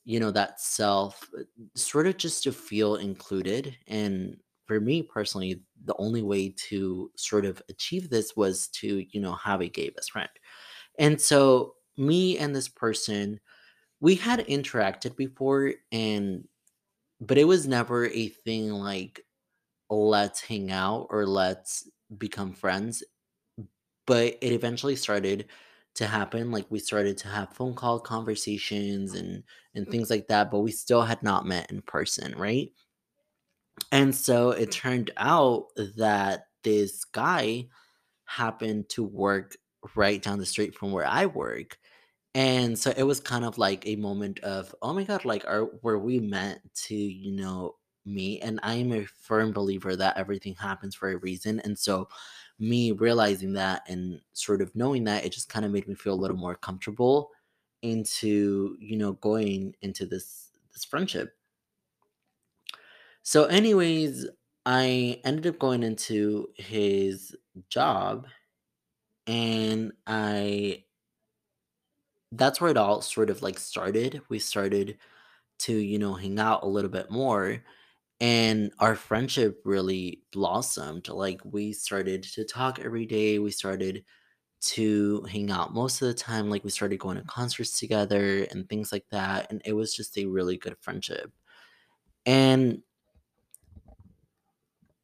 you 0.05 0.19
know 0.19 0.31
that 0.31 0.59
self 0.59 1.29
uh, 1.37 1.43
sort 1.75 2.07
of 2.07 2.15
just 2.17 2.43
to 2.43 2.51
feel 2.51 2.95
included 2.95 3.75
and 3.87 4.37
for 4.65 4.79
me 4.79 5.01
personally 5.03 5.61
the 5.85 5.95
only 5.97 6.21
way 6.21 6.49
to 6.49 7.11
sort 7.15 7.45
of 7.45 7.61
achieve 7.69 8.09
this 8.09 8.35
was 8.35 8.67
to 8.69 9.05
you 9.11 9.19
know 9.19 9.33
have 9.35 9.61
a 9.61 9.69
gay 9.69 9.89
best 9.89 10.11
friend. 10.11 10.29
And 10.99 11.19
so 11.19 11.75
me 11.97 12.37
and 12.37 12.55
this 12.55 12.67
person 12.67 13.39
we 13.99 14.15
had 14.15 14.39
interacted 14.47 15.15
before 15.15 15.73
and 15.91 16.47
but 17.21 17.37
it 17.37 17.45
was 17.45 17.67
never 17.67 18.07
a 18.07 18.27
thing 18.27 18.71
like 18.71 19.21
let's 19.89 20.41
hang 20.41 20.71
out 20.71 21.07
or 21.09 21.25
let's 21.25 21.89
become 22.17 22.53
friends. 22.53 23.03
But 24.07 24.37
it 24.41 24.51
eventually 24.51 24.95
started 24.95 25.47
to 25.95 26.05
happen, 26.05 26.51
like, 26.51 26.65
we 26.69 26.79
started 26.79 27.17
to 27.19 27.27
have 27.27 27.53
phone 27.53 27.73
call 27.73 27.99
conversations 27.99 29.15
and 29.15 29.43
and 29.73 29.87
mm. 29.87 29.91
things 29.91 30.09
like 30.09 30.27
that, 30.27 30.51
but 30.51 30.59
we 30.59 30.71
still 30.71 31.01
had 31.01 31.21
not 31.23 31.45
met 31.45 31.71
in 31.71 31.81
person, 31.81 32.35
right? 32.37 32.71
And 33.91 34.15
so 34.15 34.51
it 34.51 34.71
turned 34.71 35.11
out 35.17 35.67
that 35.97 36.47
this 36.63 37.03
guy 37.05 37.67
happened 38.25 38.89
to 38.89 39.03
work 39.03 39.57
right 39.95 40.21
down 40.21 40.39
the 40.39 40.45
street 40.47 40.75
from 40.75 40.91
where 40.91 41.07
I 41.07 41.27
work, 41.27 41.79
and 42.35 42.79
so 42.79 42.93
it 42.97 43.03
was 43.03 43.19
kind 43.21 43.45
of 43.45 43.57
like 43.59 43.85
a 43.87 43.95
moment 43.97 44.39
of, 44.41 44.75
"Oh 44.81 44.93
my 44.93 45.03
god, 45.05 45.25
like, 45.25 45.45
are 45.47 45.65
were 45.83 45.99
we 45.99 46.19
meant 46.19 46.61
to, 46.85 46.95
you 46.95 47.31
know, 47.33 47.77
meet?" 48.05 48.41
And 48.41 48.59
I 48.63 48.75
am 48.75 48.93
a 48.93 49.05
firm 49.05 49.53
believer 49.53 49.95
that 49.97 50.17
everything 50.17 50.55
happens 50.55 50.95
for 50.95 51.11
a 51.11 51.17
reason, 51.17 51.59
and 51.61 51.77
so 51.79 52.09
me 52.59 52.91
realizing 52.93 53.53
that 53.53 53.83
and 53.89 54.21
sort 54.33 54.61
of 54.61 54.75
knowing 54.75 55.05
that, 55.05 55.25
it 55.25 55.33
just 55.33 55.49
kinda 55.51 55.69
made 55.69 55.87
me 55.87 55.95
feel 55.95 56.13
a 56.15 56.21
little 56.23 56.37
more 56.37 56.55
comfortable 56.55 57.31
into, 57.83 58.77
you 58.79 58.97
know, 58.97 59.13
going 59.13 59.75
into 59.81 60.05
this 60.07 60.51
this 60.73 60.85
friendship. 60.85 61.37
So 63.27 63.45
anyways, 63.45 64.27
I 64.67 65.19
ended 65.23 65.47
up 65.47 65.57
going 65.57 65.81
into 65.81 66.49
his 66.55 67.35
job, 67.69 68.27
and 69.27 69.93
I 70.07 70.85
that's 72.31 72.59
where 72.59 72.71
it 72.71 72.77
all 72.77 73.01
sort 73.01 73.29
of, 73.29 73.41
like, 73.41 73.59
started. 73.59 74.21
We 74.29 74.39
started 74.39 74.97
to, 75.61 75.73
you 75.75 75.99
know, 75.99 76.15
hang 76.15 76.39
out 76.39 76.63
a 76.63 76.67
little 76.67 76.91
bit 76.91 77.11
more, 77.11 77.63
and 78.21 78.73
our 78.79 78.95
friendship 78.95 79.61
really 79.65 80.23
blossomed. 80.33 81.09
Like, 81.09 81.41
we 81.45 81.73
started 81.73 82.23
to 82.23 82.45
talk 82.45 82.79
every 82.79 83.05
day, 83.07 83.39
we 83.39 83.51
started 83.51 84.05
to 84.61 85.23
hang 85.31 85.51
out 85.51 85.73
most 85.73 86.01
of 86.01 86.09
the 86.09 86.15
time, 86.15 86.49
like, 86.49 86.63
we 86.65 86.71
started 86.71 86.99
going 86.99 87.17
to 87.17 87.23
concerts 87.25 87.79
together 87.79 88.45
and 88.51 88.69
things 88.69 88.91
like 88.93 89.05
that, 89.11 89.51
and 89.51 89.61
it 89.65 89.73
was 89.73 89.95
just 89.95 90.17
a 90.19 90.25
really 90.27 90.57
good 90.57 90.77
friendship. 90.81 91.31
And, 92.25 92.81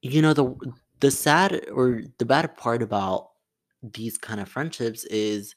you 0.01 0.21
know, 0.21 0.33
the 0.33 0.55
the 0.99 1.11
sad 1.11 1.67
or 1.71 2.03
the 2.19 2.25
bad 2.25 2.55
part 2.57 2.81
about 2.81 3.29
these 3.83 4.17
kind 4.17 4.39
of 4.39 4.47
friendships 4.49 5.03
is 5.05 5.55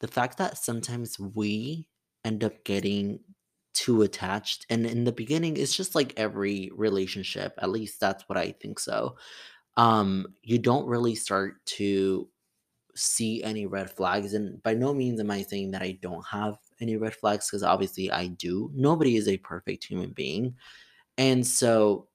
the 0.00 0.08
fact 0.08 0.38
that 0.38 0.58
sometimes 0.58 1.18
we 1.18 1.88
end 2.24 2.44
up 2.44 2.64
getting 2.64 3.20
too 3.74 4.02
attached 4.02 4.64
and 4.70 4.86
in 4.86 5.02
the 5.02 5.10
beginning 5.12 5.56
it's 5.56 5.74
just 5.74 5.96
like 5.96 6.14
every 6.16 6.70
relationship 6.76 7.52
at 7.58 7.70
least 7.70 7.98
that's 7.98 8.28
what 8.28 8.38
i 8.38 8.52
think 8.52 8.78
so. 8.78 9.16
Um 9.76 10.26
you 10.44 10.58
don't 10.60 10.86
really 10.86 11.16
start 11.16 11.64
to 11.66 12.28
see 12.94 13.42
any 13.42 13.66
red 13.66 13.90
flags 13.90 14.34
and 14.34 14.62
by 14.62 14.74
no 14.74 14.94
means 14.94 15.18
am 15.20 15.30
i 15.32 15.42
saying 15.42 15.72
that 15.72 15.82
i 15.82 15.98
don't 16.00 16.24
have 16.24 16.56
any 16.80 16.96
red 16.96 17.14
flags 17.14 17.48
because 17.50 17.64
obviously 17.64 18.12
i 18.12 18.28
do. 18.28 18.70
Nobody 18.74 19.16
is 19.16 19.26
a 19.28 19.36
perfect 19.38 19.84
human 19.84 20.10
being 20.10 20.54
and 21.18 21.44
so 21.44 22.06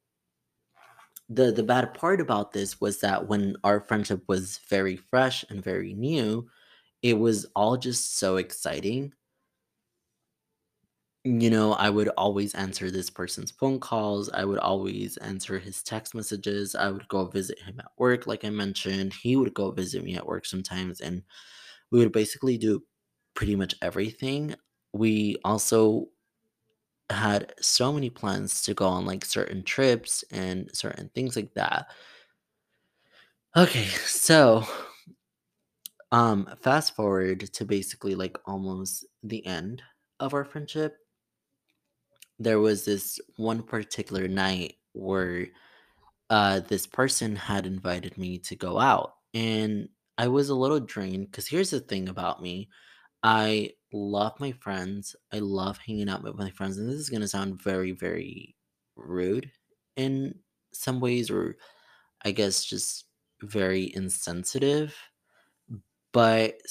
the 1.29 1.51
the 1.51 1.63
bad 1.63 1.93
part 1.93 2.21
about 2.21 2.51
this 2.53 2.81
was 2.81 2.99
that 3.01 3.27
when 3.27 3.55
our 3.63 3.81
friendship 3.81 4.23
was 4.27 4.59
very 4.69 4.95
fresh 4.97 5.45
and 5.49 5.63
very 5.63 5.93
new 5.93 6.49
it 7.03 7.15
was 7.19 7.45
all 7.55 7.77
just 7.77 8.17
so 8.19 8.37
exciting. 8.37 9.13
You 11.25 11.49
know, 11.49 11.73
I 11.73 11.89
would 11.89 12.07
always 12.17 12.55
answer 12.55 12.89
this 12.89 13.09
person's 13.09 13.51
phone 13.51 13.79
calls. 13.81 14.29
I 14.29 14.45
would 14.45 14.57
always 14.59 15.17
answer 15.17 15.59
his 15.59 15.83
text 15.83 16.15
messages. 16.15 16.75
I 16.75 16.89
would 16.91 17.07
go 17.09 17.25
visit 17.25 17.59
him 17.59 17.79
at 17.79 17.91
work, 17.97 18.25
like 18.25 18.45
I 18.45 18.49
mentioned. 18.49 19.13
He 19.13 19.35
would 19.35 19.53
go 19.53 19.71
visit 19.71 20.01
me 20.03 20.15
at 20.15 20.25
work 20.25 20.45
sometimes, 20.45 21.01
and 21.01 21.23
we 21.91 21.99
would 21.99 22.13
basically 22.13 22.57
do 22.57 22.83
pretty 23.35 23.55
much 23.55 23.75
everything. 23.81 24.55
We 24.93 25.37
also 25.45 26.09
had 27.09 27.53
so 27.61 27.91
many 27.93 28.09
plans 28.09 28.61
to 28.63 28.73
go 28.73 28.87
on 28.87 29.05
like 29.05 29.25
certain 29.25 29.63
trips 29.63 30.23
and 30.31 30.69
certain 30.73 31.09
things 31.15 31.35
like 31.35 31.53
that. 31.55 31.87
Okay, 33.55 33.85
so 34.05 34.63
um 36.11 36.47
fast 36.61 36.95
forward 36.95 37.39
to 37.53 37.65
basically 37.65 38.15
like 38.15 38.37
almost 38.45 39.05
the 39.23 39.45
end 39.45 39.81
of 40.19 40.33
our 40.33 40.43
friendship 40.43 40.97
there 42.37 42.59
was 42.59 42.85
this 42.85 43.19
one 43.37 43.63
particular 43.63 44.27
night 44.27 44.75
where 44.93 45.47
uh 46.29 46.59
this 46.61 46.87
person 46.87 47.35
had 47.35 47.65
invited 47.65 48.17
me 48.17 48.39
to 48.39 48.55
go 48.55 48.79
out 48.79 49.15
and 49.33 49.89
I 50.17 50.27
was 50.29 50.49
a 50.49 50.55
little 50.55 50.79
drained 50.81 51.27
because 51.31 51.47
here's 51.47 51.71
the 51.71 51.79
thing 51.81 52.09
about 52.09 52.41
me. 52.41 52.69
I 53.23 53.73
love 53.93 54.39
my 54.39 54.51
friends. 54.53 55.15
I 55.31 55.39
love 55.39 55.77
hanging 55.79 56.09
out 56.09 56.23
with 56.23 56.35
my 56.35 56.51
friends. 56.51 56.77
And 56.77 56.89
this 56.89 56.95
is 56.97 57.09
gonna 57.09 57.27
sound 57.27 57.61
very, 57.61 57.91
very 57.91 58.55
rude 58.95 59.51
in 59.95 60.39
some 60.73 60.99
ways, 60.99 61.29
or 61.31 61.57
I 62.23 62.31
guess 62.31 62.63
just 62.65 63.05
very 63.41 63.93
insensitive. 63.95 64.95
But 66.11 66.61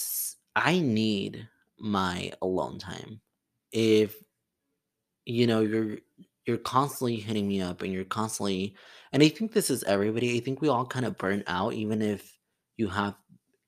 I 0.56 0.80
need 0.80 1.48
my 1.78 2.32
alone 2.42 2.78
time. 2.78 3.20
If 3.72 4.16
you 5.24 5.46
know 5.46 5.60
you're 5.60 5.98
you're 6.46 6.58
constantly 6.58 7.16
hitting 7.16 7.46
me 7.46 7.60
up 7.60 7.82
and 7.82 7.92
you're 7.92 8.04
constantly 8.04 8.74
and 9.12 9.22
I 9.22 9.28
think 9.28 9.52
this 9.52 9.70
is 9.70 9.84
everybody. 9.84 10.36
I 10.36 10.40
think 10.40 10.60
we 10.60 10.68
all 10.68 10.86
kind 10.86 11.04
of 11.04 11.18
burn 11.18 11.44
out 11.46 11.74
even 11.74 12.02
if 12.02 12.38
you 12.76 12.88
have 12.88 13.14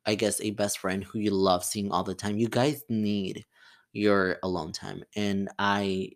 I 0.06 0.14
guess 0.14 0.40
a 0.40 0.50
best 0.50 0.78
friend 0.78 1.04
who 1.04 1.18
you 1.18 1.30
love 1.30 1.64
seeing 1.64 1.90
all 1.92 2.04
the 2.04 2.14
time. 2.14 2.38
You 2.38 2.48
guys 2.48 2.82
need 2.88 3.44
your 3.92 4.38
alone 4.42 4.72
time. 4.72 5.04
And 5.16 5.48
I 5.58 6.12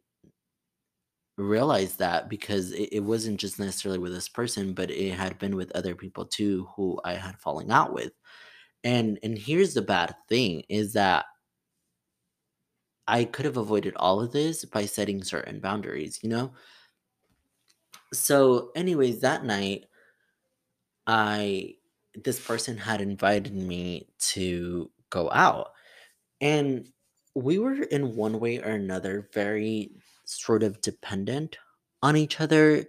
realized 1.37 1.99
that 1.99 2.29
because 2.29 2.73
it, 2.73 2.91
it 2.93 3.00
wasn't 3.00 3.41
just 3.41 3.59
necessarily 3.59 3.99
with 3.99 4.12
this 4.12 4.29
person, 4.29 4.73
but 4.73 4.91
it 4.91 5.14
had 5.14 5.38
been 5.38 5.57
with 5.57 5.73
other 5.73 5.95
people 5.95 6.25
too 6.25 6.69
who 6.76 7.00
I 7.05 7.14
had 7.14 7.38
falling 7.38 7.71
out 7.71 7.93
with. 7.93 8.12
And 8.85 9.19
and 9.23 9.37
here's 9.38 9.75
the 9.75 9.83
bad 9.83 10.14
thing 10.29 10.64
is 10.69 10.93
that 10.95 11.26
I 13.07 13.25
could 13.25 13.45
have 13.45 13.57
avoided 13.57 13.95
all 13.97 14.21
of 14.21 14.33
this 14.33 14.64
by 14.64 14.87
setting 14.87 15.23
certain 15.23 15.61
boundaries, 15.61 16.21
you 16.23 16.29
know? 16.29 16.53
So, 18.12 18.71
anyways, 18.75 19.21
that 19.21 19.45
night, 19.45 19.87
I 21.07 21.76
this 22.14 22.40
person 22.40 22.76
had 22.78 23.00
invited 23.00 23.54
me 23.54 24.09
to 24.18 24.90
go 25.11 25.30
out, 25.33 25.73
and 26.40 26.88
we 27.35 27.59
were 27.59 27.75
in 27.85 28.16
one 28.16 28.40
way 28.40 28.59
or 28.61 28.71
another 28.71 29.28
very 29.35 29.90
sort 30.26 30.62
of 30.62 30.80
dependent 30.83 31.59
on 32.02 32.16
each 32.16 32.40
other 32.40 32.87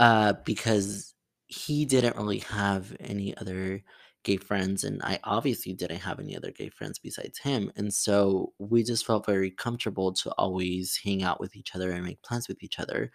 uh 0.00 0.34
because 0.44 1.14
he 1.48 1.84
didn't 1.86 2.16
really 2.16 2.38
have 2.40 2.96
any 3.00 3.36
other 3.38 3.82
gay 4.24 4.36
friends, 4.38 4.84
and 4.84 5.00
I 5.02 5.18
obviously 5.24 5.72
didn't 5.74 6.00
have 6.00 6.20
any 6.20 6.36
other 6.36 6.50
gay 6.52 6.68
friends 6.70 6.98
besides 6.98 7.38
him. 7.38 7.72
And 7.76 7.92
so 7.94 8.52
we 8.58 8.82
just 8.84 9.06
felt 9.06 9.26
very 9.26 9.50
comfortable 9.50 10.12
to 10.14 10.30
always 10.32 10.98
hang 11.04 11.22
out 11.24 11.40
with 11.40 11.56
each 11.56 11.74
other 11.74 11.90
and 11.92 12.04
make 12.04 12.22
plans 12.22 12.48
with 12.48 12.62
each 12.62 12.78
other. 12.80 13.12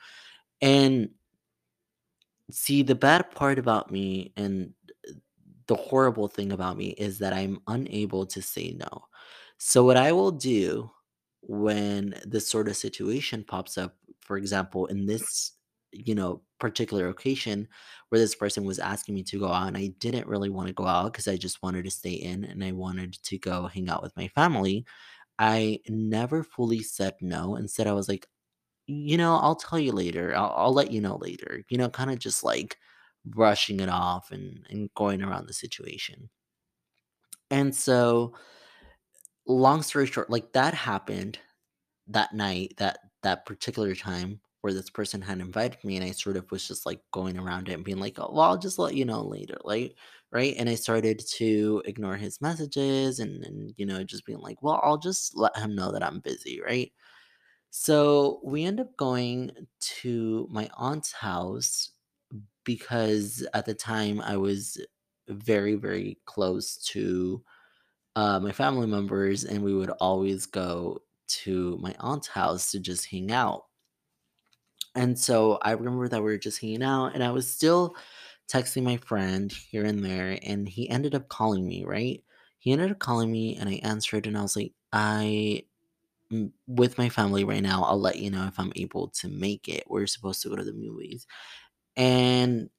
And 0.61 1.09
see, 2.51 2.83
the 2.83 2.95
bad 2.95 3.31
part 3.31 3.59
about 3.59 3.91
me 3.91 4.31
and 4.37 4.73
the 5.67 5.75
horrible 5.75 6.27
thing 6.27 6.51
about 6.51 6.77
me 6.77 6.89
is 6.91 7.19
that 7.19 7.33
I'm 7.33 7.59
unable 7.67 8.25
to 8.27 8.41
say 8.41 8.71
no. 8.79 9.05
So, 9.57 9.83
what 9.83 9.97
I 9.97 10.11
will 10.11 10.31
do 10.31 10.91
when 11.41 12.15
this 12.25 12.47
sort 12.47 12.67
of 12.67 12.75
situation 12.77 13.43
pops 13.43 13.77
up, 13.77 13.95
for 14.21 14.37
example, 14.37 14.87
in 14.87 15.05
this, 15.05 15.53
you 15.91 16.15
know, 16.15 16.41
particular 16.59 17.07
occasion 17.09 17.67
where 18.09 18.19
this 18.19 18.35
person 18.35 18.63
was 18.65 18.79
asking 18.79 19.15
me 19.15 19.23
to 19.23 19.39
go 19.39 19.47
out 19.51 19.67
and 19.67 19.77
I 19.77 19.87
didn't 19.99 20.27
really 20.27 20.49
want 20.49 20.67
to 20.67 20.73
go 20.73 20.85
out 20.87 21.13
because 21.13 21.27
I 21.27 21.37
just 21.37 21.61
wanted 21.63 21.85
to 21.85 21.91
stay 21.91 22.13
in 22.13 22.43
and 22.45 22.63
I 22.63 22.71
wanted 22.71 23.13
to 23.23 23.37
go 23.37 23.67
hang 23.67 23.89
out 23.89 24.03
with 24.03 24.15
my 24.17 24.27
family, 24.29 24.85
I 25.39 25.81
never 25.89 26.43
fully 26.43 26.81
said 26.83 27.15
no. 27.21 27.55
Instead, 27.57 27.87
I 27.87 27.93
was 27.93 28.09
like, 28.09 28.27
you 28.87 29.17
know, 29.17 29.35
I'll 29.37 29.55
tell 29.55 29.79
you 29.79 29.91
later. 29.91 30.35
I'll, 30.35 30.53
I'll 30.55 30.73
let 30.73 30.91
you 30.91 31.01
know 31.01 31.17
later. 31.17 31.63
You 31.69 31.77
know, 31.77 31.89
kind 31.89 32.11
of 32.11 32.19
just 32.19 32.43
like 32.43 32.77
brushing 33.25 33.79
it 33.79 33.89
off 33.89 34.31
and, 34.31 34.65
and 34.69 34.93
going 34.95 35.21
around 35.23 35.47
the 35.47 35.53
situation. 35.53 36.29
And 37.51 37.75
so, 37.75 38.33
long 39.47 39.81
story 39.81 40.07
short, 40.07 40.29
like 40.29 40.53
that 40.53 40.73
happened 40.73 41.39
that 42.07 42.33
night, 42.33 42.75
that 42.77 42.99
that 43.23 43.45
particular 43.45 43.95
time 43.95 44.41
where 44.61 44.73
this 44.73 44.89
person 44.89 45.21
had 45.21 45.39
invited 45.41 45.83
me, 45.85 45.97
and 45.97 46.05
I 46.05 46.11
sort 46.11 46.37
of 46.37 46.51
was 46.51 46.67
just 46.67 46.85
like 46.85 47.01
going 47.13 47.37
around 47.39 47.69
it 47.69 47.73
and 47.73 47.85
being 47.85 47.99
like, 47.99 48.19
oh, 48.19 48.31
well, 48.33 48.43
I'll 48.43 48.57
just 48.57 48.79
let 48.79 48.95
you 48.95 49.05
know 49.05 49.23
later, 49.23 49.57
like, 49.65 49.97
right? 50.31 50.55
And 50.57 50.69
I 50.69 50.75
started 50.75 51.21
to 51.37 51.83
ignore 51.85 52.17
his 52.17 52.41
messages 52.41 53.19
and, 53.19 53.43
and 53.45 53.73
you 53.77 53.85
know, 53.85 54.03
just 54.03 54.25
being 54.25 54.39
like, 54.39 54.61
well, 54.63 54.81
I'll 54.83 54.97
just 54.97 55.37
let 55.37 55.57
him 55.57 55.75
know 55.75 55.91
that 55.91 56.03
I'm 56.03 56.19
busy, 56.19 56.61
right? 56.61 56.91
So 57.71 58.41
we 58.43 58.65
end 58.65 58.79
up 58.79 58.95
going 58.97 59.51
to 60.01 60.47
my 60.51 60.69
aunt's 60.77 61.11
house 61.13 61.91
because 62.65 63.47
at 63.53 63.65
the 63.65 63.75
time 63.75 64.21
I 64.21 64.37
was 64.37 64.85
very, 65.29 65.75
very 65.75 66.19
close 66.25 66.77
to 66.87 67.43
uh, 68.15 68.39
my 68.39 68.51
family 68.51 68.87
members, 68.87 69.45
and 69.45 69.63
we 69.63 69.75
would 69.75 69.91
always 69.91 70.45
go 70.45 71.01
to 71.27 71.77
my 71.79 71.95
aunt's 71.99 72.27
house 72.27 72.71
to 72.71 72.79
just 72.79 73.07
hang 73.07 73.31
out. 73.31 73.65
And 74.95 75.19
so 75.19 75.59
I 75.61 75.71
remember 75.71 76.07
that 76.07 76.21
we 76.21 76.31
were 76.31 76.37
just 76.37 76.61
hanging 76.61 76.83
out, 76.83 77.13
and 77.13 77.23
I 77.23 77.31
was 77.31 77.49
still 77.49 77.95
texting 78.47 78.83
my 78.83 78.97
friend 78.97 79.51
here 79.51 79.85
and 79.85 80.03
there, 80.05 80.39
and 80.43 80.67
he 80.69 80.89
ended 80.89 81.15
up 81.15 81.27
calling 81.29 81.67
me, 81.67 81.83
right? 81.85 82.23
He 82.59 82.71
ended 82.71 82.91
up 82.91 82.99
calling 82.99 83.31
me, 83.31 83.57
and 83.57 83.69
I 83.69 83.75
answered, 83.83 84.27
and 84.27 84.37
I 84.37 84.41
was 84.41 84.55
like, 84.55 84.73
I 84.93 85.65
with 86.67 86.97
my 86.97 87.09
family 87.09 87.43
right 87.43 87.61
now. 87.61 87.83
I'll 87.83 87.99
let 87.99 88.17
you 88.19 88.29
know 88.31 88.45
if 88.47 88.59
I'm 88.59 88.73
able 88.75 89.09
to 89.09 89.27
make 89.27 89.67
it. 89.69 89.83
We're 89.87 90.07
supposed 90.07 90.41
to 90.41 90.49
go 90.49 90.55
to 90.55 90.63
the 90.63 90.73
movies. 90.73 91.27
And 91.97 92.69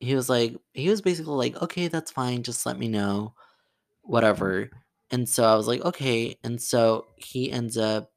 he 0.00 0.14
was 0.14 0.28
like, 0.28 0.56
he 0.72 0.88
was 0.88 1.00
basically 1.02 1.34
like, 1.34 1.60
okay, 1.62 1.88
that's 1.88 2.10
fine. 2.10 2.42
Just 2.42 2.66
let 2.66 2.78
me 2.78 2.88
know 2.88 3.34
whatever. 4.02 4.70
And 5.10 5.28
so 5.28 5.44
I 5.44 5.54
was 5.56 5.68
like, 5.68 5.82
okay. 5.82 6.36
And 6.44 6.60
so 6.60 7.06
he 7.16 7.52
ends 7.52 7.76
up, 7.78 8.12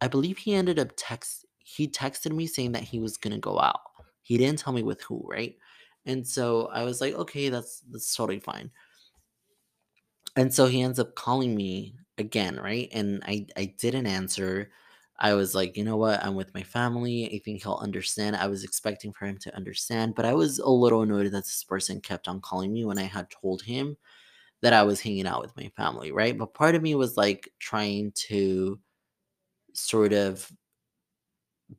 I 0.00 0.08
believe 0.08 0.38
he 0.38 0.54
ended 0.54 0.78
up 0.78 0.92
text, 0.96 1.46
he 1.58 1.88
texted 1.88 2.32
me 2.32 2.46
saying 2.46 2.72
that 2.72 2.82
he 2.84 3.00
was 3.00 3.16
gonna 3.16 3.38
go 3.38 3.58
out. 3.58 3.80
He 4.22 4.38
didn't 4.38 4.58
tell 4.60 4.72
me 4.72 4.82
with 4.82 5.02
who, 5.02 5.24
right? 5.26 5.56
And 6.06 6.26
so 6.26 6.66
I 6.68 6.84
was 6.84 7.00
like, 7.00 7.14
okay, 7.14 7.48
that's 7.48 7.80
that's 7.90 8.14
totally 8.14 8.40
fine. 8.40 8.70
And 10.36 10.52
so 10.52 10.66
he 10.66 10.82
ends 10.82 10.98
up 10.98 11.14
calling 11.14 11.54
me 11.54 11.96
again, 12.18 12.56
right? 12.56 12.88
And 12.92 13.22
I 13.26 13.46
I 13.56 13.74
didn't 13.78 14.06
answer. 14.06 14.70
I 15.18 15.34
was 15.34 15.54
like, 15.54 15.76
you 15.76 15.84
know 15.84 15.96
what? 15.96 16.24
I'm 16.24 16.34
with 16.34 16.52
my 16.54 16.62
family. 16.62 17.32
I 17.32 17.38
think 17.38 17.62
he'll 17.62 17.80
understand. 17.82 18.36
I 18.36 18.48
was 18.48 18.64
expecting 18.64 19.12
for 19.12 19.26
him 19.26 19.38
to 19.38 19.56
understand, 19.56 20.14
but 20.14 20.24
I 20.24 20.34
was 20.34 20.58
a 20.58 20.68
little 20.68 21.02
annoyed 21.02 21.26
that 21.26 21.44
this 21.44 21.64
person 21.64 22.00
kept 22.00 22.28
on 22.28 22.40
calling 22.40 22.72
me 22.72 22.84
when 22.84 22.98
I 22.98 23.04
had 23.04 23.30
told 23.30 23.62
him 23.62 23.96
that 24.62 24.72
I 24.72 24.82
was 24.82 25.00
hanging 25.00 25.26
out 25.26 25.42
with 25.42 25.56
my 25.56 25.70
family, 25.76 26.10
right? 26.10 26.36
But 26.36 26.54
part 26.54 26.74
of 26.74 26.82
me 26.82 26.94
was 26.94 27.16
like 27.16 27.50
trying 27.60 28.12
to 28.28 28.80
sort 29.72 30.12
of 30.12 30.50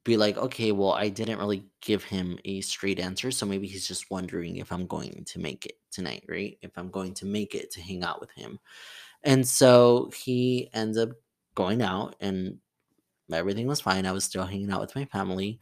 be 0.04 0.18
like, 0.18 0.38
okay, 0.38 0.72
well, 0.72 0.94
I 0.94 1.10
didn't 1.10 1.40
really 1.40 1.66
give 1.82 2.04
him 2.04 2.40
a 2.46 2.62
straight 2.62 3.00
answer. 3.00 3.32
So 3.32 3.46
maybe 3.46 3.68
he's 3.68 3.88
just 3.88 4.10
wondering 4.10 4.58
if 4.58 4.72
I'm 4.72 4.88
going 4.88 5.24
to 5.26 5.40
make 5.40 5.66
it 5.66 5.78
tonight, 5.92 6.26
right? 6.28 6.58
If 6.62 6.72
I'm 6.78 6.90
going 6.90 7.14
to 7.16 7.26
make 7.26 7.56
it 7.56 7.72
to 7.72 7.82
hang 7.82 8.04
out 8.04 8.20
with 8.20 8.32
him. 8.32 8.60
And 9.24 9.48
so 9.48 10.12
he 10.16 10.70
ends 10.74 10.98
up 10.98 11.10
going 11.56 11.82
out 11.82 12.16
and 12.20 12.60
everything 13.32 13.68
was 13.68 13.82
fine. 13.82 14.06
I 14.06 14.12
was 14.12 14.24
still 14.24 14.46
hanging 14.46 14.72
out 14.72 14.82
with 14.82 14.96
my 14.96 15.06
family. 15.06 15.60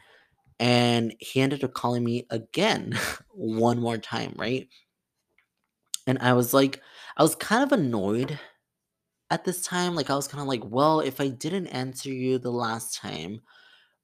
And 0.60 1.16
he 1.20 1.42
ended 1.42 1.64
up 1.64 1.74
calling 1.74 2.04
me 2.04 2.28
again 2.32 2.98
one 3.32 3.80
more 3.80 3.98
time, 3.98 4.34
right? 4.38 4.70
And 6.08 6.20
I 6.20 6.34
was 6.34 6.54
like, 6.54 6.82
I 7.18 7.24
was 7.24 7.36
kind 7.36 7.64
of 7.64 7.72
annoyed 7.72 8.40
at 9.32 9.46
this 9.46 9.62
time. 9.64 9.96
Like, 9.96 10.10
I 10.10 10.16
was 10.16 10.28
kind 10.28 10.42
of 10.42 10.48
like, 10.48 10.64
well, 10.66 11.02
if 11.02 11.22
I 11.22 11.30
didn't 11.30 11.68
answer 11.68 12.10
you 12.12 12.40
the 12.40 12.52
last 12.52 12.96
time, 12.96 13.42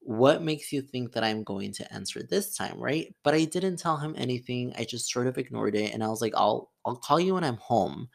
what 0.02 0.43
makes 0.43 0.72
you 0.74 0.82
think 0.82 1.13
that 1.13 1.24
I'm 1.24 1.43
going 1.43 1.74
to 1.74 1.93
answer 1.93 2.24
this 2.24 2.56
time, 2.58 2.80
right? 2.80 3.13
But 3.24 3.36
I 3.36 3.45
didn't 3.45 3.78
tell 3.78 3.98
him 3.98 4.15
anything. 4.17 4.74
I 4.78 4.86
just 4.86 5.12
sort 5.12 5.28
of 5.28 5.38
ignored 5.38 5.76
it 5.76 5.93
and 5.93 6.04
I 6.04 6.10
was 6.10 6.22
like, 6.22 6.34
I'll 6.36 6.72
I'll 6.86 6.98
call 6.98 7.19
you 7.19 7.36
when 7.36 7.43
I'm 7.45 7.58
home 7.58 8.10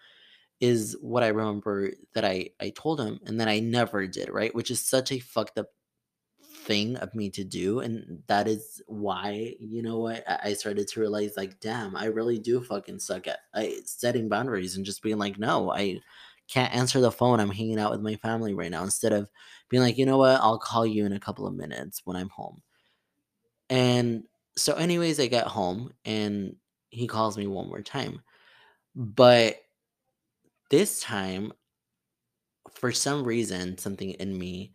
is 0.65 0.97
what 1.03 1.23
I 1.23 1.29
remember 1.29 1.93
that 2.15 2.25
I 2.25 2.51
I 2.59 2.71
told 2.71 2.99
him 2.99 3.21
and 3.27 3.39
then 3.39 3.49
I 3.49 3.61
never 3.61 4.07
did, 4.07 4.31
right? 4.31 4.55
Which 4.55 4.71
is 4.71 4.81
such 4.85 5.13
a 5.13 5.19
fucked 5.19 5.59
up 5.59 5.69
thing 6.41 6.97
of 6.97 7.15
me 7.15 7.29
to 7.29 7.45
do 7.45 7.81
and 7.81 8.23
that 8.27 8.49
is 8.49 8.81
why 8.87 9.55
you 9.61 9.83
know 9.83 9.99
what 9.99 10.25
i 10.27 10.39
I 10.45 10.53
started 10.55 10.89
to 10.89 11.01
realize 11.01 11.37
like 11.37 11.61
damn 11.61 11.95
i 11.95 12.07
really 12.07 12.39
do 12.39 12.63
fucking 12.63 13.01
suck 13.01 13.29
at 13.29 13.41
I, 13.53 13.81
setting 13.85 14.31
boundaries 14.31 14.75
and 14.75 14.87
just 14.87 15.03
being 15.03 15.19
like 15.19 15.39
no 15.39 15.71
i 15.73 16.01
can't 16.49 16.75
answer 16.75 17.01
the 17.01 17.13
phone 17.13 17.39
i'm 17.39 17.51
hanging 17.51 17.79
out 17.79 17.91
with 17.91 18.01
my 18.01 18.17
family 18.17 18.55
right 18.55 18.71
now 18.71 18.83
instead 18.83 19.13
of 19.13 19.29
being 19.69 19.83
like 19.83 19.99
you 19.99 20.07
know 20.07 20.17
what 20.17 20.41
i'll 20.41 20.59
call 20.59 20.87
you 20.87 21.05
in 21.05 21.13
a 21.13 21.21
couple 21.21 21.47
of 21.47 21.55
minutes 21.55 22.01
when 22.07 22.17
i'm 22.17 22.31
home 22.31 22.63
and 23.69 24.25
so 24.57 24.73
anyways 24.75 25.21
i 25.21 25.27
get 25.27 25.47
home 25.47 25.93
and 26.07 26.57
he 26.89 27.07
calls 27.07 27.37
me 27.37 27.47
one 27.47 27.69
more 27.69 27.83
time 27.83 28.23
but 28.95 29.64
this 30.71 31.01
time 31.01 31.53
for 32.73 32.93
some 32.93 33.25
reason, 33.25 33.79
something 33.79 34.11
in 34.13 34.37
me 34.39 34.73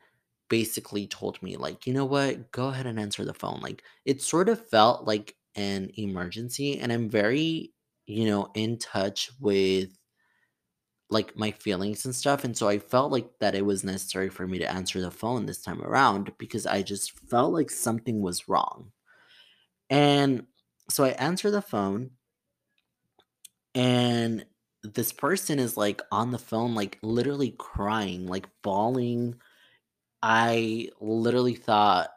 basically 0.50 1.08
told 1.08 1.42
me, 1.44 1.58
like, 1.58 1.86
you 1.88 1.94
know 1.94 2.06
what, 2.06 2.52
go 2.52 2.68
ahead 2.68 2.86
and 2.88 3.00
answer 3.00 3.26
the 3.26 3.34
phone. 3.34 3.60
Like, 3.62 3.84
it 4.06 4.22
sort 4.22 4.50
of 4.50 4.68
felt 4.70 5.06
like 5.06 5.36
an 5.56 5.92
emergency, 5.98 6.80
and 6.80 6.92
I'm 6.92 7.10
very, 7.10 7.74
you 8.06 8.26
know, 8.26 8.50
in 8.56 8.78
touch 8.78 9.32
with 9.40 9.90
like 11.10 11.36
my 11.36 11.52
feelings 11.52 12.06
and 12.06 12.16
stuff. 12.16 12.44
And 12.44 12.56
so 12.56 12.68
I 12.68 12.78
felt 12.80 13.12
like 13.12 13.40
that 13.40 13.56
it 13.56 13.66
was 13.66 13.84
necessary 13.84 14.30
for 14.30 14.48
me 14.48 14.60
to 14.60 14.72
answer 14.72 15.02
the 15.02 15.10
phone 15.12 15.46
this 15.46 15.62
time 15.62 15.82
around 15.82 16.32
because 16.38 16.66
I 16.68 16.84
just 16.84 17.18
felt 17.30 17.54
like 17.54 17.72
something 17.72 18.22
was 18.22 18.48
wrong. 18.48 18.92
And 19.90 20.48
so 20.90 21.04
I 21.04 21.10
answer 21.10 21.52
the 21.52 21.62
phone, 21.62 22.12
and 23.76 24.46
this 24.84 25.12
person 25.12 25.60
is 25.60 25.78
like 25.78 26.02
on 26.12 26.32
the 26.32 26.38
phone, 26.40 26.76
like 26.76 26.98
literally 27.02 27.52
crying, 27.58 28.28
like 28.28 28.48
bawling 28.64 29.36
I 30.24 30.90
literally 31.02 31.56
thought 31.56 32.12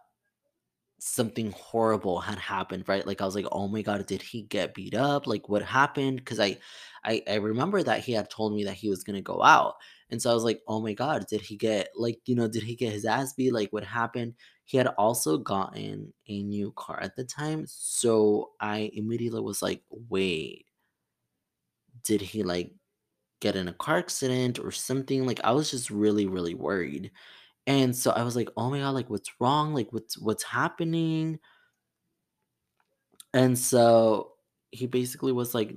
something 1.00 1.50
horrible 1.52 2.20
had 2.20 2.38
happened, 2.38 2.84
right? 2.88 3.06
Like 3.06 3.20
I 3.20 3.24
was 3.24 3.34
like, 3.34 3.46
"Oh 3.52 3.66
my 3.68 3.82
god, 3.82 4.06
did 4.06 4.22
he 4.22 4.42
get 4.42 4.74
beat 4.74 4.94
up? 4.94 5.26
Like 5.26 5.48
what 5.48 5.62
happened?" 5.62 6.16
Because 6.18 6.38
I, 6.40 6.58
I, 7.04 7.22
I 7.28 7.34
remember 7.36 7.82
that 7.82 8.00
he 8.04 8.12
had 8.12 8.30
told 8.30 8.54
me 8.54 8.64
that 8.64 8.74
he 8.74 8.88
was 8.88 9.02
gonna 9.04 9.22
go 9.22 9.42
out, 9.42 9.74
and 10.10 10.20
so 10.22 10.30
I 10.30 10.34
was 10.34 10.44
like, 10.44 10.62
"Oh 10.68 10.80
my 10.80 10.92
god, 10.94 11.26
did 11.28 11.40
he 11.42 11.56
get 11.56 11.88
like 11.96 12.20
you 12.26 12.36
know 12.36 12.48
did 12.48 12.62
he 12.62 12.76
get 12.76 12.92
his 12.92 13.04
ass 13.04 13.32
beat? 13.34 13.52
Like 13.52 13.72
what 13.72 13.84
happened?" 13.84 14.34
He 14.64 14.78
had 14.78 14.86
also 14.88 15.38
gotten 15.38 16.12
a 16.28 16.42
new 16.44 16.72
car 16.76 17.00
at 17.02 17.16
the 17.16 17.24
time, 17.24 17.64
so 17.68 18.52
I 18.60 18.90
immediately 18.94 19.40
was 19.40 19.60
like, 19.62 19.82
"Wait, 19.90 20.66
did 22.04 22.20
he 22.22 22.42
like 22.42 22.74
get 23.40 23.56
in 23.56 23.68
a 23.68 23.74
car 23.74 23.98
accident 23.98 24.58
or 24.60 24.70
something?" 24.72 25.26
Like 25.26 25.40
I 25.44 25.52
was 25.52 25.70
just 25.70 25.90
really 25.90 26.26
really 26.26 26.54
worried. 26.54 27.12
And 27.66 27.96
so 27.96 28.12
I 28.12 28.24
was 28.24 28.36
like, 28.36 28.50
"Oh 28.56 28.70
my 28.70 28.80
god, 28.80 28.90
like 28.92 29.10
what's 29.10 29.30
wrong? 29.40 29.74
Like 29.74 29.92
what's 29.92 30.18
what's 30.18 30.44
happening?" 30.44 31.40
And 33.34 33.58
so 33.58 34.34
he 34.70 34.86
basically 34.86 35.32
was 35.32 35.54
like, 35.54 35.74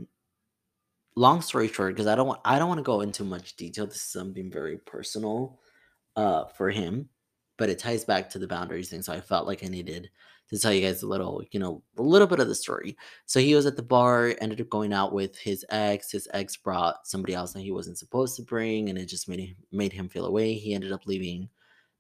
long 1.16 1.42
story 1.42 1.68
short, 1.68 1.94
because 1.94 2.08
I 2.08 2.16
don't 2.16 2.28
want 2.28 2.42
I 2.46 2.60
don't 2.60 2.68
want 2.70 2.80
to 2.80 2.84
go 2.84 3.02
into 3.02 3.24
much 3.24 3.56
detail. 3.56 3.86
This 3.88 3.96
is 3.98 4.02
something 4.04 4.52
very 4.52 4.78
personal 4.78 5.60
uh 6.16 6.46
for 6.48 6.72
him. 6.72 7.10
but 7.58 7.70
it 7.70 7.80
ties 7.80 8.06
back 8.06 8.30
to 8.32 8.40
the 8.40 8.48
boundaries 8.48 8.90
thing. 8.90 9.02
So 9.04 9.14
I 9.14 9.22
felt 9.22 9.48
like 9.48 9.64
I 9.64 9.68
needed 9.68 10.12
to 10.50 10.60
tell 10.60 10.74
you 10.74 10.86
guys 10.86 11.02
a 11.02 11.08
little, 11.08 11.44
you 11.52 11.60
know, 11.60 11.82
a 11.98 12.02
little 12.02 12.28
bit 12.28 12.40
of 12.40 12.48
the 12.48 12.56
story. 12.56 12.96
So 13.26 13.40
he 13.40 13.56
was 13.56 13.66
at 13.66 13.76
the 13.76 13.84
bar, 13.84 14.36
ended 14.40 14.62
up 14.62 14.70
going 14.70 14.94
out 14.94 15.14
with 15.14 15.38
his 15.38 15.66
ex. 15.70 16.12
His 16.12 16.28
ex 16.34 16.56
brought 16.56 17.08
somebody 17.08 17.34
else 17.34 17.54
that 17.54 17.62
he 17.62 17.72
wasn't 17.72 17.98
supposed 17.98 18.36
to 18.38 18.44
bring, 18.44 18.90
and 18.90 18.98
it 18.98 19.08
just 19.08 19.28
made 19.28 19.40
him 19.40 19.56
made 19.72 19.94
him 19.94 20.10
feel 20.10 20.26
away. 20.26 20.54
He 20.54 20.74
ended 20.74 20.92
up 20.92 21.08
leaving 21.08 21.50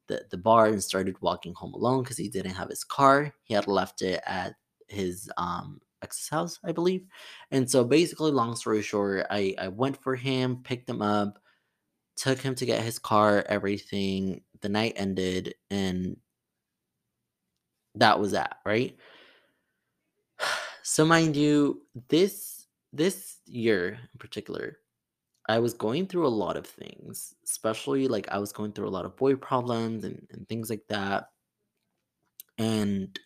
the, 0.07 0.23
the 0.29 0.37
bar 0.37 0.67
and 0.67 0.83
started 0.83 1.19
walking 1.21 1.53
home 1.53 1.73
alone 1.73 2.03
because 2.03 2.17
he 2.17 2.29
didn't 2.29 2.53
have 2.53 2.69
his 2.69 2.83
car. 2.83 3.33
He 3.43 3.53
had 3.53 3.67
left 3.67 4.01
it 4.01 4.21
at 4.25 4.55
his 4.87 5.29
um 5.37 5.81
ex's 6.01 6.29
house, 6.29 6.59
I 6.63 6.71
believe. 6.71 7.05
And 7.51 7.69
so 7.69 7.83
basically, 7.83 8.31
long 8.31 8.55
story 8.55 8.81
short, 8.81 9.25
I, 9.29 9.55
I 9.57 9.67
went 9.69 10.01
for 10.01 10.15
him, 10.15 10.61
picked 10.63 10.89
him 10.89 11.01
up, 11.01 11.39
took 12.15 12.39
him 12.39 12.55
to 12.55 12.65
get 12.65 12.83
his 12.83 12.99
car, 12.99 13.43
everything. 13.49 14.41
The 14.61 14.69
night 14.69 14.93
ended, 14.95 15.55
and 15.69 16.17
that 17.95 18.19
was 18.19 18.31
that, 18.31 18.57
right? 18.65 18.95
So 20.87 21.03
mind 21.03 21.35
you, 21.35 21.81
this 22.09 22.67
this 22.93 23.37
year 23.47 23.99
in 24.13 24.19
particular, 24.19 24.77
I 25.47 25.59
was 25.59 25.73
going 25.73 26.07
through 26.07 26.27
a 26.27 26.29
lot 26.29 26.57
of 26.57 26.67
things, 26.67 27.35
especially 27.43 28.07
like 28.07 28.29
I 28.29 28.37
was 28.39 28.51
going 28.51 28.71
through 28.71 28.87
a 28.87 28.89
lot 28.89 29.05
of 29.05 29.17
boy 29.17 29.35
problems 29.35 30.03
and, 30.03 30.27
and 30.31 30.47
things 30.47 30.69
like 30.69 30.83
that. 30.89 31.29
And 32.57 33.19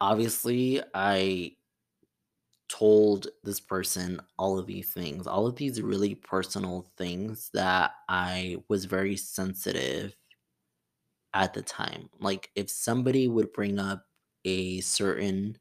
obviously, 0.00 0.82
I 0.94 1.52
told 2.68 3.26
this 3.42 3.58
person 3.60 4.20
all 4.38 4.58
of 4.58 4.66
these 4.66 4.90
things, 4.90 5.26
all 5.26 5.46
of 5.46 5.56
these 5.56 5.82
really 5.82 6.14
personal 6.14 6.86
things 6.96 7.50
that 7.52 7.92
I 8.08 8.58
was 8.68 8.84
very 8.84 9.16
sensitive 9.16 10.14
at 11.34 11.54
the 11.54 11.62
time. 11.62 12.08
Like, 12.18 12.50
if 12.54 12.70
somebody 12.70 13.28
would 13.28 13.52
bring 13.52 13.78
up 13.78 14.06
a 14.44 14.80
certain 14.80 15.56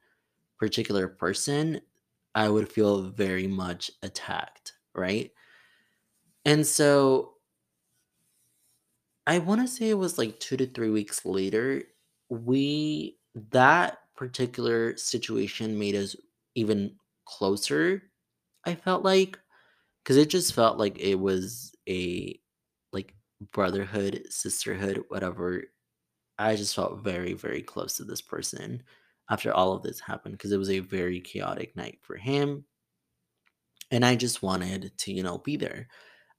particular 0.57 1.07
person, 1.07 1.81
I 2.35 2.49
would 2.49 2.71
feel 2.71 3.03
very 3.03 3.47
much 3.47 3.91
attacked, 4.03 4.73
right? 4.93 5.31
And 6.45 6.65
so 6.65 7.35
I 9.27 9.39
want 9.39 9.61
to 9.61 9.67
say 9.67 9.89
it 9.89 9.95
was 9.95 10.17
like 10.17 10.39
two 10.39 10.57
to 10.57 10.65
three 10.65 10.89
weeks 10.89 11.25
later, 11.25 11.83
we, 12.29 13.19
that 13.51 13.99
particular 14.15 14.97
situation 14.97 15.77
made 15.77 15.95
us 15.95 16.15
even 16.55 16.95
closer, 17.25 18.11
I 18.65 18.75
felt 18.75 19.03
like, 19.03 19.37
because 20.03 20.17
it 20.17 20.29
just 20.29 20.53
felt 20.53 20.77
like 20.77 20.97
it 20.99 21.15
was 21.15 21.75
a 21.87 22.39
brotherhood, 23.51 24.25
sisterhood, 24.29 25.03
whatever 25.09 25.63
I 26.39 26.55
just 26.55 26.75
felt 26.75 27.03
very, 27.03 27.33
very 27.33 27.61
close 27.61 27.97
to 27.97 28.05
this 28.05 28.21
person 28.21 28.83
after 29.29 29.53
all 29.53 29.73
of 29.73 29.83
this 29.83 29.99
happened 29.99 30.35
because 30.37 30.51
it 30.51 30.57
was 30.57 30.69
a 30.69 30.79
very 30.79 31.19
chaotic 31.21 31.75
night 31.75 31.99
for 32.01 32.15
him. 32.15 32.65
And 33.91 34.05
I 34.05 34.15
just 34.15 34.41
wanted 34.41 34.97
to, 34.99 35.13
you 35.13 35.23
know, 35.23 35.39
be 35.39 35.57
there. 35.57 35.87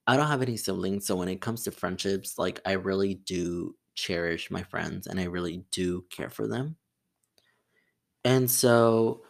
I 0.06 0.16
don't 0.16 0.28
have 0.28 0.42
any 0.42 0.56
siblings. 0.56 1.06
So 1.06 1.16
when 1.16 1.28
it 1.28 1.40
comes 1.42 1.64
to 1.64 1.70
friendships, 1.70 2.38
like 2.38 2.60
I 2.66 2.72
really 2.72 3.14
do 3.14 3.76
cherish 3.94 4.50
my 4.50 4.62
friends 4.62 5.06
and 5.06 5.20
I 5.20 5.24
really 5.24 5.64
do 5.70 6.04
care 6.10 6.30
for 6.30 6.48
them. 6.48 6.76
And 8.24 8.50
so 8.50 9.22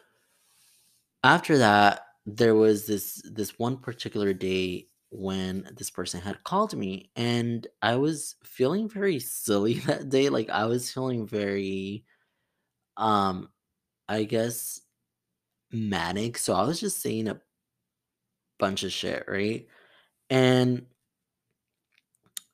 after 1.24 1.58
that, 1.58 2.02
there 2.26 2.54
was 2.54 2.86
this 2.86 3.20
this 3.24 3.58
one 3.58 3.78
particular 3.78 4.32
day 4.32 4.86
when 5.10 5.68
this 5.76 5.90
person 5.90 6.20
had 6.20 6.44
called 6.44 6.76
me 6.76 7.10
and 7.16 7.66
I 7.82 7.96
was 7.96 8.36
feeling 8.44 8.88
very 8.88 9.18
silly 9.20 9.74
that 9.86 10.08
day. 10.08 10.28
Like 10.28 10.50
I 10.50 10.66
was 10.66 10.92
feeling 10.92 11.26
very 11.26 12.04
um 12.96 13.50
I 14.08 14.24
guess 14.24 14.82
manic. 15.72 16.38
So 16.38 16.54
I 16.54 16.64
was 16.64 16.80
just 16.80 17.00
saying 17.00 17.28
a 17.28 17.40
bunch 18.58 18.82
of 18.82 18.92
shit, 18.92 19.24
right? 19.26 19.66
And 20.30 20.86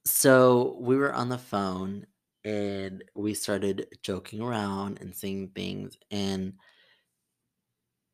so 0.04 0.76
we 0.80 0.96
were 0.96 1.12
on 1.12 1.28
the 1.28 1.38
phone 1.38 2.06
and 2.44 3.02
we 3.14 3.34
started 3.34 3.86
joking 4.02 4.40
around 4.40 5.00
and 5.00 5.14
saying 5.14 5.50
things 5.54 5.96
and 6.10 6.54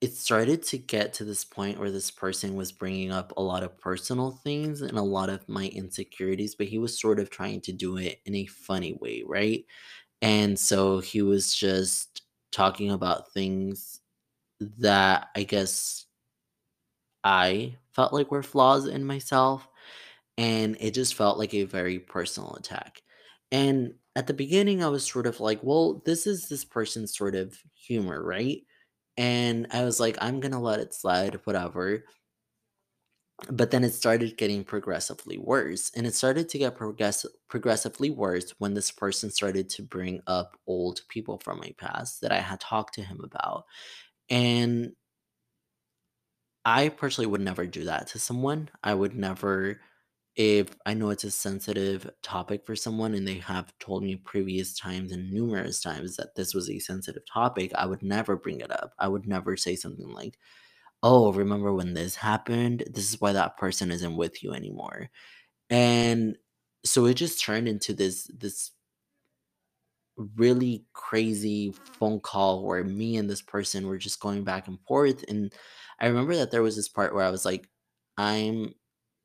it 0.02 0.14
started 0.16 0.62
to 0.64 0.78
get 0.78 1.14
to 1.14 1.24
this 1.24 1.44
point 1.44 1.78
where 1.80 1.92
this 1.92 2.10
person 2.10 2.56
was 2.56 2.72
bringing 2.72 3.12
up 3.12 3.32
a 3.38 3.42
lot 3.42 3.64
of 3.64 3.78
personal 3.80 4.32
things 4.32 4.82
and 4.82 4.98
a 4.98 5.02
lot 5.02 5.30
of 5.30 5.48
my 5.48 5.68
insecurities, 5.68 6.56
but 6.56 6.68
he 6.68 6.78
was 6.78 7.00
sort 7.00 7.20
of 7.20 7.30
trying 7.30 7.62
to 7.62 7.72
do 7.72 7.96
it 7.98 8.20
in 8.26 8.34
a 8.36 8.46
funny 8.46 8.94
way, 9.00 9.22
right? 9.26 9.64
And 10.22 10.58
so 10.58 11.00
he 11.00 11.22
was 11.22 11.54
just 11.54 12.22
talking 12.52 12.90
about 12.92 13.32
things 13.32 14.00
that 14.78 15.28
I 15.36 15.44
guess 15.44 16.06
I 17.24 17.76
felt 17.92 18.12
like 18.12 18.30
were 18.30 18.42
flaws 18.42 18.86
in 18.86 19.04
myself. 19.04 19.68
And 20.38 20.76
it 20.80 20.94
just 20.94 21.14
felt 21.14 21.38
like 21.38 21.54
a 21.54 21.64
very 21.64 21.98
personal 22.00 22.54
attack. 22.56 23.02
And 23.52 23.94
at 24.16 24.26
the 24.26 24.34
beginning, 24.34 24.82
I 24.84 24.88
was 24.88 25.06
sort 25.06 25.26
of 25.26 25.40
like, 25.40 25.60
well, 25.62 26.02
this 26.06 26.26
is 26.26 26.48
this 26.48 26.64
person's 26.64 27.16
sort 27.16 27.34
of 27.34 27.58
humor, 27.74 28.22
right? 28.22 28.62
And 29.16 29.66
I 29.72 29.84
was 29.84 30.00
like, 30.00 30.16
I'm 30.20 30.40
gonna 30.40 30.60
let 30.60 30.80
it 30.80 30.94
slide, 30.94 31.40
whatever. 31.44 32.04
But 33.50 33.70
then 33.72 33.82
it 33.82 33.92
started 33.92 34.36
getting 34.36 34.62
progressively 34.64 35.36
worse. 35.38 35.90
And 35.96 36.06
it 36.06 36.14
started 36.14 36.48
to 36.50 36.58
get 36.58 36.76
progress- 36.76 37.26
progressively 37.48 38.10
worse 38.10 38.50
when 38.58 38.74
this 38.74 38.90
person 38.92 39.30
started 39.30 39.68
to 39.70 39.82
bring 39.82 40.20
up 40.28 40.56
old 40.66 41.02
people 41.08 41.38
from 41.38 41.58
my 41.58 41.74
past 41.78 42.20
that 42.20 42.30
I 42.32 42.38
had 42.40 42.60
talked 42.60 42.94
to 42.94 43.02
him 43.02 43.20
about. 43.24 43.64
And 44.30 44.92
I 46.64 46.88
personally 46.90 47.26
would 47.26 47.40
never 47.40 47.66
do 47.66 47.84
that 47.84 48.08
to 48.08 48.18
someone. 48.18 48.70
I 48.82 48.94
would 48.94 49.14
never, 49.14 49.80
if 50.36 50.68
I 50.86 50.94
know 50.94 51.10
it's 51.10 51.24
a 51.24 51.30
sensitive 51.30 52.10
topic 52.22 52.64
for 52.64 52.74
someone 52.76 53.14
and 53.14 53.26
they 53.28 53.38
have 53.38 53.76
told 53.78 54.02
me 54.02 54.16
previous 54.16 54.74
times 54.74 55.12
and 55.12 55.30
numerous 55.30 55.82
times 55.82 56.16
that 56.16 56.34
this 56.34 56.54
was 56.54 56.70
a 56.70 56.78
sensitive 56.78 57.22
topic, 57.26 57.72
I 57.74 57.86
would 57.86 58.02
never 58.02 58.36
bring 58.36 58.60
it 58.60 58.70
up. 58.70 58.94
I 58.98 59.08
would 59.08 59.26
never 59.26 59.56
say 59.56 59.76
something 59.76 60.08
like, 60.08 60.38
oh, 61.02 61.32
remember 61.32 61.72
when 61.74 61.94
this 61.94 62.16
happened? 62.16 62.84
This 62.90 63.12
is 63.12 63.20
why 63.20 63.32
that 63.34 63.58
person 63.58 63.90
isn't 63.90 64.16
with 64.16 64.42
you 64.42 64.52
anymore. 64.54 65.10
And 65.70 66.38
so 66.84 67.06
it 67.06 67.14
just 67.14 67.40
turned 67.42 67.68
into 67.68 67.94
this 67.94 68.30
this 68.38 68.72
really 70.36 70.84
crazy 70.92 71.74
phone 71.98 72.20
call 72.20 72.64
where 72.64 72.84
me 72.84 73.16
and 73.16 73.28
this 73.28 73.42
person 73.42 73.86
were 73.86 73.98
just 73.98 74.20
going 74.20 74.44
back 74.44 74.68
and 74.68 74.78
forth. 74.86 75.24
And 75.28 75.52
I 76.00 76.06
remember 76.06 76.36
that 76.36 76.50
there 76.50 76.62
was 76.62 76.76
this 76.76 76.88
part 76.88 77.14
where 77.14 77.24
I 77.24 77.30
was 77.30 77.44
like, 77.44 77.68
I'm 78.18 78.74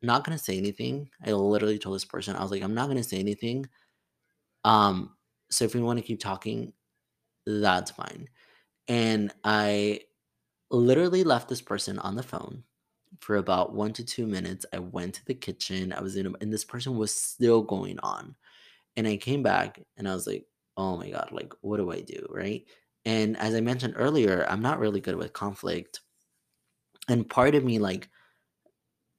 not 0.01 0.23
gonna 0.23 0.37
say 0.37 0.57
anything. 0.57 1.09
I 1.25 1.31
literally 1.31 1.79
told 1.79 1.95
this 1.95 2.05
person, 2.05 2.35
I 2.35 2.41
was 2.41 2.51
like, 2.51 2.63
I'm 2.63 2.75
not 2.75 2.87
gonna 2.87 3.03
say 3.03 3.19
anything. 3.19 3.67
Um, 4.63 5.15
so 5.49 5.65
if 5.65 5.73
we 5.73 5.81
want 5.81 5.99
to 5.99 6.05
keep 6.05 6.19
talking, 6.19 6.73
that's 7.45 7.91
fine. 7.91 8.27
And 8.87 9.33
I 9.43 10.01
literally 10.69 11.23
left 11.23 11.49
this 11.49 11.61
person 11.61 11.99
on 11.99 12.15
the 12.15 12.23
phone 12.23 12.63
for 13.19 13.37
about 13.37 13.73
one 13.73 13.93
to 13.93 14.05
two 14.05 14.27
minutes. 14.27 14.65
I 14.73 14.79
went 14.79 15.15
to 15.15 15.25
the 15.25 15.33
kitchen. 15.33 15.93
I 15.93 16.01
was 16.01 16.17
in, 16.17 16.35
and 16.41 16.51
this 16.51 16.65
person 16.65 16.97
was 16.97 17.13
still 17.13 17.61
going 17.61 17.99
on. 17.99 18.35
And 18.97 19.07
I 19.07 19.17
came 19.17 19.43
back 19.43 19.79
and 19.97 20.07
I 20.07 20.13
was 20.13 20.27
like, 20.27 20.45
oh 20.75 20.97
my 20.97 21.09
God, 21.09 21.29
like, 21.31 21.53
what 21.61 21.77
do 21.77 21.91
I 21.91 22.01
do? 22.01 22.25
Right. 22.29 22.65
And 23.05 23.37
as 23.37 23.55
I 23.55 23.61
mentioned 23.61 23.93
earlier, 23.95 24.45
I'm 24.49 24.61
not 24.61 24.79
really 24.79 24.99
good 24.99 25.15
with 25.15 25.33
conflict. 25.33 26.01
And 27.07 27.29
part 27.29 27.55
of 27.55 27.63
me, 27.63 27.79
like, 27.79 28.09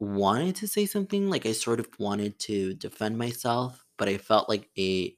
wanted 0.00 0.56
to 0.56 0.68
say 0.68 0.86
something, 0.86 1.28
like, 1.30 1.46
I 1.46 1.52
sort 1.52 1.80
of 1.80 1.88
wanted 1.98 2.38
to 2.40 2.74
defend 2.74 3.18
myself, 3.18 3.84
but 3.98 4.08
I 4.08 4.18
felt 4.18 4.48
like 4.48 4.70
a 4.78 5.16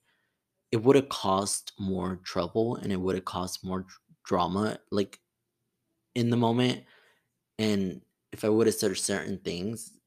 it 0.72 0.78
would 0.84 0.96
have 0.96 1.08
caused 1.10 1.72
more 1.80 2.16
trouble 2.24 2.76
and 2.76 2.92
it 2.92 3.00
would 3.00 3.14
have 3.16 3.24
caused 3.26 3.64
more 3.64 3.86
drama, 4.24 4.78
like, 4.90 5.20
in 6.14 6.30
the 6.30 6.36
moment. 6.36 6.84
And 7.58 8.02
if 8.32 8.44
I 8.44 8.48
would 8.50 8.66
have 8.66 8.76
said 8.76 8.96
certain 8.98 9.38
things, 9.38 9.98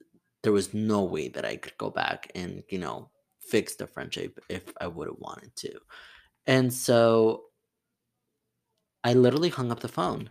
there 0.44 0.54
was 0.54 0.74
no 0.74 1.04
way 1.04 1.30
that 1.30 1.46
I 1.46 1.58
could 1.58 1.78
go 1.78 1.90
back 1.92 2.32
and, 2.36 2.64
you 2.70 2.80
know, 2.80 3.12
fix 3.42 3.76
the 3.76 3.88
friendship 3.88 4.40
if 4.50 4.74
I 4.82 4.88
would 4.88 5.08
have 5.10 5.20
wanted 5.20 5.56
to. 5.58 5.80
And 6.48 6.74
so 6.74 7.46
I 9.06 9.14
literally 9.14 9.48
hung 9.48 9.72
up 9.72 9.80
the 9.80 9.88
phone. 9.88 10.30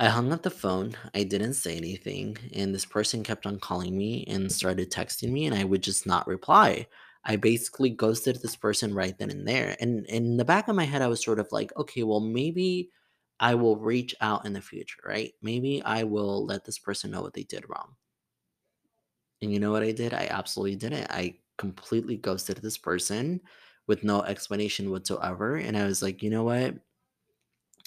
I 0.00 0.08
hung 0.08 0.32
up 0.32 0.42
the 0.42 0.50
phone. 0.50 0.96
I 1.14 1.22
didn't 1.24 1.54
say 1.54 1.76
anything. 1.76 2.36
And 2.54 2.74
this 2.74 2.84
person 2.86 3.22
kept 3.22 3.46
on 3.46 3.60
calling 3.60 3.96
me 3.96 4.24
and 4.26 4.50
started 4.50 4.90
texting 4.90 5.30
me, 5.30 5.46
and 5.46 5.54
I 5.54 5.62
would 5.64 5.82
just 5.82 6.06
not 6.06 6.26
reply. 6.26 6.88
I 7.24 7.36
basically 7.36 7.90
ghosted 7.90 8.40
this 8.42 8.56
person 8.56 8.94
right 8.94 9.16
then 9.18 9.30
and 9.30 9.46
there. 9.46 9.76
And 9.78 10.06
in 10.06 10.38
the 10.38 10.44
back 10.44 10.66
of 10.68 10.74
my 10.74 10.84
head, 10.84 11.02
I 11.02 11.08
was 11.08 11.22
sort 11.22 11.38
of 11.38 11.52
like, 11.52 11.70
okay, 11.76 12.02
well, 12.02 12.20
maybe 12.20 12.90
I 13.38 13.54
will 13.54 13.76
reach 13.76 14.14
out 14.22 14.46
in 14.46 14.54
the 14.54 14.62
future, 14.62 15.00
right? 15.06 15.34
Maybe 15.42 15.82
I 15.84 16.04
will 16.04 16.46
let 16.46 16.64
this 16.64 16.78
person 16.78 17.10
know 17.12 17.22
what 17.22 17.34
they 17.34 17.44
did 17.44 17.68
wrong. 17.68 17.94
And 19.42 19.52
you 19.52 19.60
know 19.60 19.72
what 19.72 19.82
I 19.82 19.92
did? 19.92 20.14
I 20.14 20.26
absolutely 20.30 20.76
didn't. 20.76 21.10
I 21.10 21.38
completely 21.58 22.16
ghosted 22.16 22.58
this 22.58 22.78
person 22.78 23.40
with 23.86 24.04
no 24.04 24.22
explanation 24.22 24.90
whatsoever. 24.90 25.56
And 25.56 25.76
I 25.76 25.84
was 25.84 26.02
like, 26.02 26.22
you 26.22 26.30
know 26.30 26.44
what? 26.44 26.74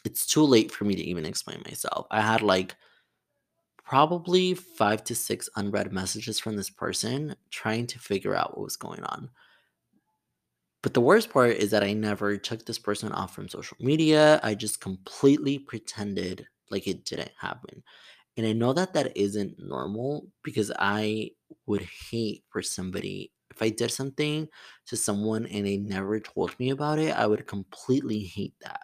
It's 0.04 0.26
too 0.26 0.44
late 0.44 0.72
for 0.72 0.86
me 0.86 0.96
to 0.96 1.04
even 1.04 1.26
explain 1.26 1.62
myself. 1.66 2.08
I 2.12 2.22
had 2.22 2.42
like 2.42 2.76
probably 3.84 4.54
five 4.56 5.04
to 5.06 5.16
six 5.16 5.48
unread 5.56 5.92
messages 5.94 6.40
from 6.40 6.56
this 6.56 6.70
person 6.70 7.36
trying 7.52 7.86
to 7.88 8.00
figure 8.00 8.36
out 8.36 8.58
what 8.58 8.64
was 8.64 8.78
going 8.78 9.04
on. 9.04 9.30
But 10.82 10.94
the 10.94 11.02
worst 11.02 11.30
part 11.30 11.52
is 11.56 11.72
that 11.72 11.84
I 11.84 11.94
never 11.94 12.38
took 12.38 12.66
this 12.66 12.80
person 12.80 13.12
off 13.12 13.34
from 13.34 13.48
social 13.48 13.78
media. 13.80 14.40
I 14.44 14.54
just 14.56 14.82
completely 14.82 15.58
pretended 15.60 16.46
like 16.70 16.88
it 16.88 17.06
didn't 17.06 17.32
happen. 17.40 17.84
And 18.38 18.48
I 18.48 18.54
know 18.54 18.74
that 18.74 18.94
that 18.94 19.16
isn't 19.18 19.60
normal 19.60 20.28
because 20.44 20.72
I 20.80 21.32
would 21.68 21.84
hate 22.12 22.46
for 22.50 22.62
somebody 22.64 23.34
if 23.52 23.62
I 23.62 23.70
did 23.70 23.92
something 23.92 24.50
to 24.88 24.98
someone 24.98 25.46
and 25.48 25.66
they 25.66 25.78
never 25.78 26.20
told 26.20 26.60
me 26.60 26.72
about 26.72 27.00
it, 27.00 27.16
I 27.16 27.28
would 27.28 27.48
completely 27.48 28.20
hate 28.26 28.56
that. 28.64 28.82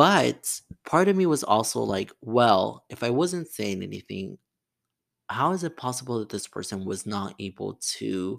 But 0.00 0.48
part 0.86 1.08
of 1.08 1.16
me 1.16 1.26
was 1.26 1.44
also 1.44 1.82
like, 1.82 2.10
well, 2.22 2.86
if 2.88 3.02
I 3.02 3.10
wasn't 3.10 3.48
saying 3.48 3.82
anything, 3.82 4.38
how 5.28 5.52
is 5.52 5.62
it 5.62 5.76
possible 5.76 6.20
that 6.20 6.30
this 6.30 6.46
person 6.46 6.86
was 6.86 7.04
not 7.04 7.34
able 7.38 7.78
to 7.98 8.38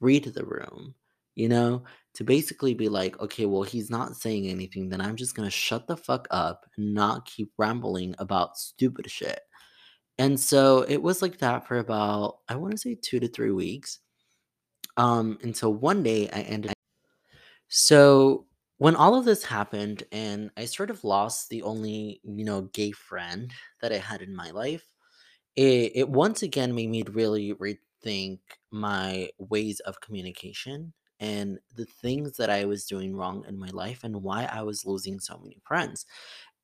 read 0.00 0.24
the 0.24 0.44
room? 0.44 0.94
You 1.36 1.48
know, 1.48 1.84
to 2.16 2.22
basically 2.22 2.74
be 2.74 2.90
like, 2.90 3.18
okay, 3.18 3.46
well, 3.46 3.62
he's 3.62 3.88
not 3.88 4.14
saying 4.14 4.48
anything, 4.48 4.90
then 4.90 5.00
I'm 5.00 5.16
just 5.16 5.34
gonna 5.34 5.48
shut 5.48 5.86
the 5.86 5.96
fuck 5.96 6.28
up 6.30 6.66
and 6.76 6.92
not 6.92 7.24
keep 7.24 7.50
rambling 7.56 8.14
about 8.18 8.58
stupid 8.58 9.10
shit. 9.10 9.40
And 10.18 10.38
so 10.38 10.82
it 10.82 11.02
was 11.02 11.22
like 11.22 11.38
that 11.38 11.66
for 11.66 11.78
about, 11.78 12.40
I 12.46 12.56
want 12.56 12.72
to 12.72 12.78
say 12.78 12.94
two 12.94 13.20
to 13.20 13.28
three 13.28 13.52
weeks. 13.52 14.00
Um, 14.98 15.38
until 15.42 15.72
one 15.72 16.02
day 16.02 16.28
I 16.28 16.42
ended. 16.42 16.74
So 17.68 18.44
when 18.80 18.96
all 18.96 19.14
of 19.16 19.26
this 19.26 19.44
happened 19.44 20.04
and 20.12 20.50
I 20.58 20.66
sort 20.66 20.90
of 20.90 21.04
lost 21.04 21.50
the 21.50 21.62
only, 21.62 22.20
you 22.24 22.44
know, 22.44 22.64
gay 22.64 22.92
friend 22.92 23.52
that 23.82 23.92
I 23.92 23.98
had 23.98 24.22
in 24.22 24.36
my 24.36 24.50
life, 24.52 24.84
it, 25.56 25.92
it 25.94 26.08
once 26.08 26.42
again 26.42 26.74
made 26.74 26.90
me 26.90 27.02
really 27.04 27.54
rethink 27.54 28.40
my 28.70 29.30
ways 29.38 29.80
of 29.80 30.00
communication 30.00 30.94
and 31.20 31.60
the 31.74 31.86
things 31.86 32.38
that 32.38 32.50
I 32.50 32.64
was 32.66 32.86
doing 32.86 33.16
wrong 33.16 33.44
in 33.46 33.58
my 33.58 33.68
life 33.70 34.04
and 34.04 34.22
why 34.22 34.44
I 34.46 34.62
was 34.62 34.86
losing 34.86 35.20
so 35.20 35.38
many 35.38 35.60
friends. 35.64 36.06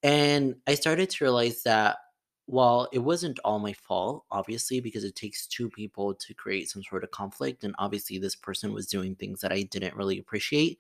And 0.03 0.57
I 0.67 0.75
started 0.75 1.11
to 1.11 1.25
realize 1.25 1.63
that 1.65 1.99
while 2.47 2.89
it 2.93 3.01
wasn't 3.01 3.39
all 3.45 3.59
my 3.59 3.73
fault, 3.73 4.25
obviously, 4.31 4.81
because 4.81 5.05
it 5.05 5.17
takes 5.17 5.47
two 5.47 5.69
people 5.71 6.15
to 6.15 6.35
create 6.35 6.69
some 6.71 6.83
sort 6.83 7.05
of 7.05 7.11
conflict, 7.11 7.65
and 7.65 7.75
obviously 7.79 8.19
this 8.19 8.37
person 8.37 8.73
was 8.73 8.87
doing 8.87 9.15
things 9.17 9.41
that 9.41 9.53
I 9.53 9.63
didn't 9.63 9.97
really 9.97 10.19
appreciate, 10.19 10.79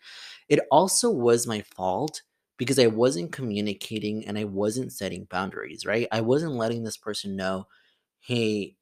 it 0.48 0.60
also 0.70 1.10
was 1.10 1.46
my 1.46 1.62
fault 1.62 2.22
because 2.56 2.78
I 2.78 2.86
wasn't 2.86 3.32
communicating 3.32 4.26
and 4.26 4.38
I 4.38 4.44
wasn't 4.44 4.92
setting 4.92 5.24
boundaries, 5.24 5.84
right? 5.84 6.08
I 6.12 6.20
wasn't 6.22 6.52
letting 6.54 6.84
this 6.84 6.96
person 6.96 7.36
know, 7.36 7.66
hey, 8.20 8.76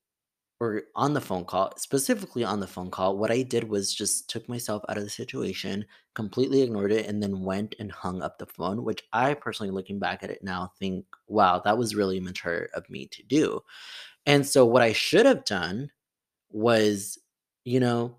or 0.61 0.85
on 0.95 1.15
the 1.15 1.21
phone 1.21 1.45
call, 1.45 1.73
specifically 1.77 2.45
on 2.45 2.61
the 2.61 2.67
phone 2.67 2.91
call, 2.91 3.19
what 3.19 3.31
I 3.31 3.43
did 3.43 3.65
was 3.69 3.93
just 3.95 4.31
took 4.31 4.49
myself 4.49 4.83
out 4.89 4.97
of 4.97 5.05
the 5.05 5.11
situation, 5.11 5.85
completely 6.15 6.63
ignored 6.63 6.93
it, 6.93 7.07
and 7.07 7.23
then 7.23 7.43
went 7.43 7.75
and 7.79 7.91
hung 7.93 8.23
up 8.23 8.39
the 8.39 8.47
phone, 8.47 8.85
which 8.85 9.03
I 9.13 9.35
personally, 9.35 9.73
looking 9.73 9.99
back 9.99 10.23
at 10.23 10.31
it 10.31 10.45
now, 10.45 10.73
think, 10.79 11.07
wow, 11.27 11.61
that 11.65 11.77
was 11.79 11.95
really 11.97 12.21
mature 12.21 12.69
of 12.75 12.89
me 12.89 13.07
to 13.09 13.23
do. 13.25 13.61
And 14.27 14.47
so, 14.47 14.67
what 14.67 14.83
I 14.83 14.93
should 14.93 15.27
have 15.27 15.45
done 15.45 15.91
was, 16.51 17.19
you 17.65 17.81
know, 17.81 18.19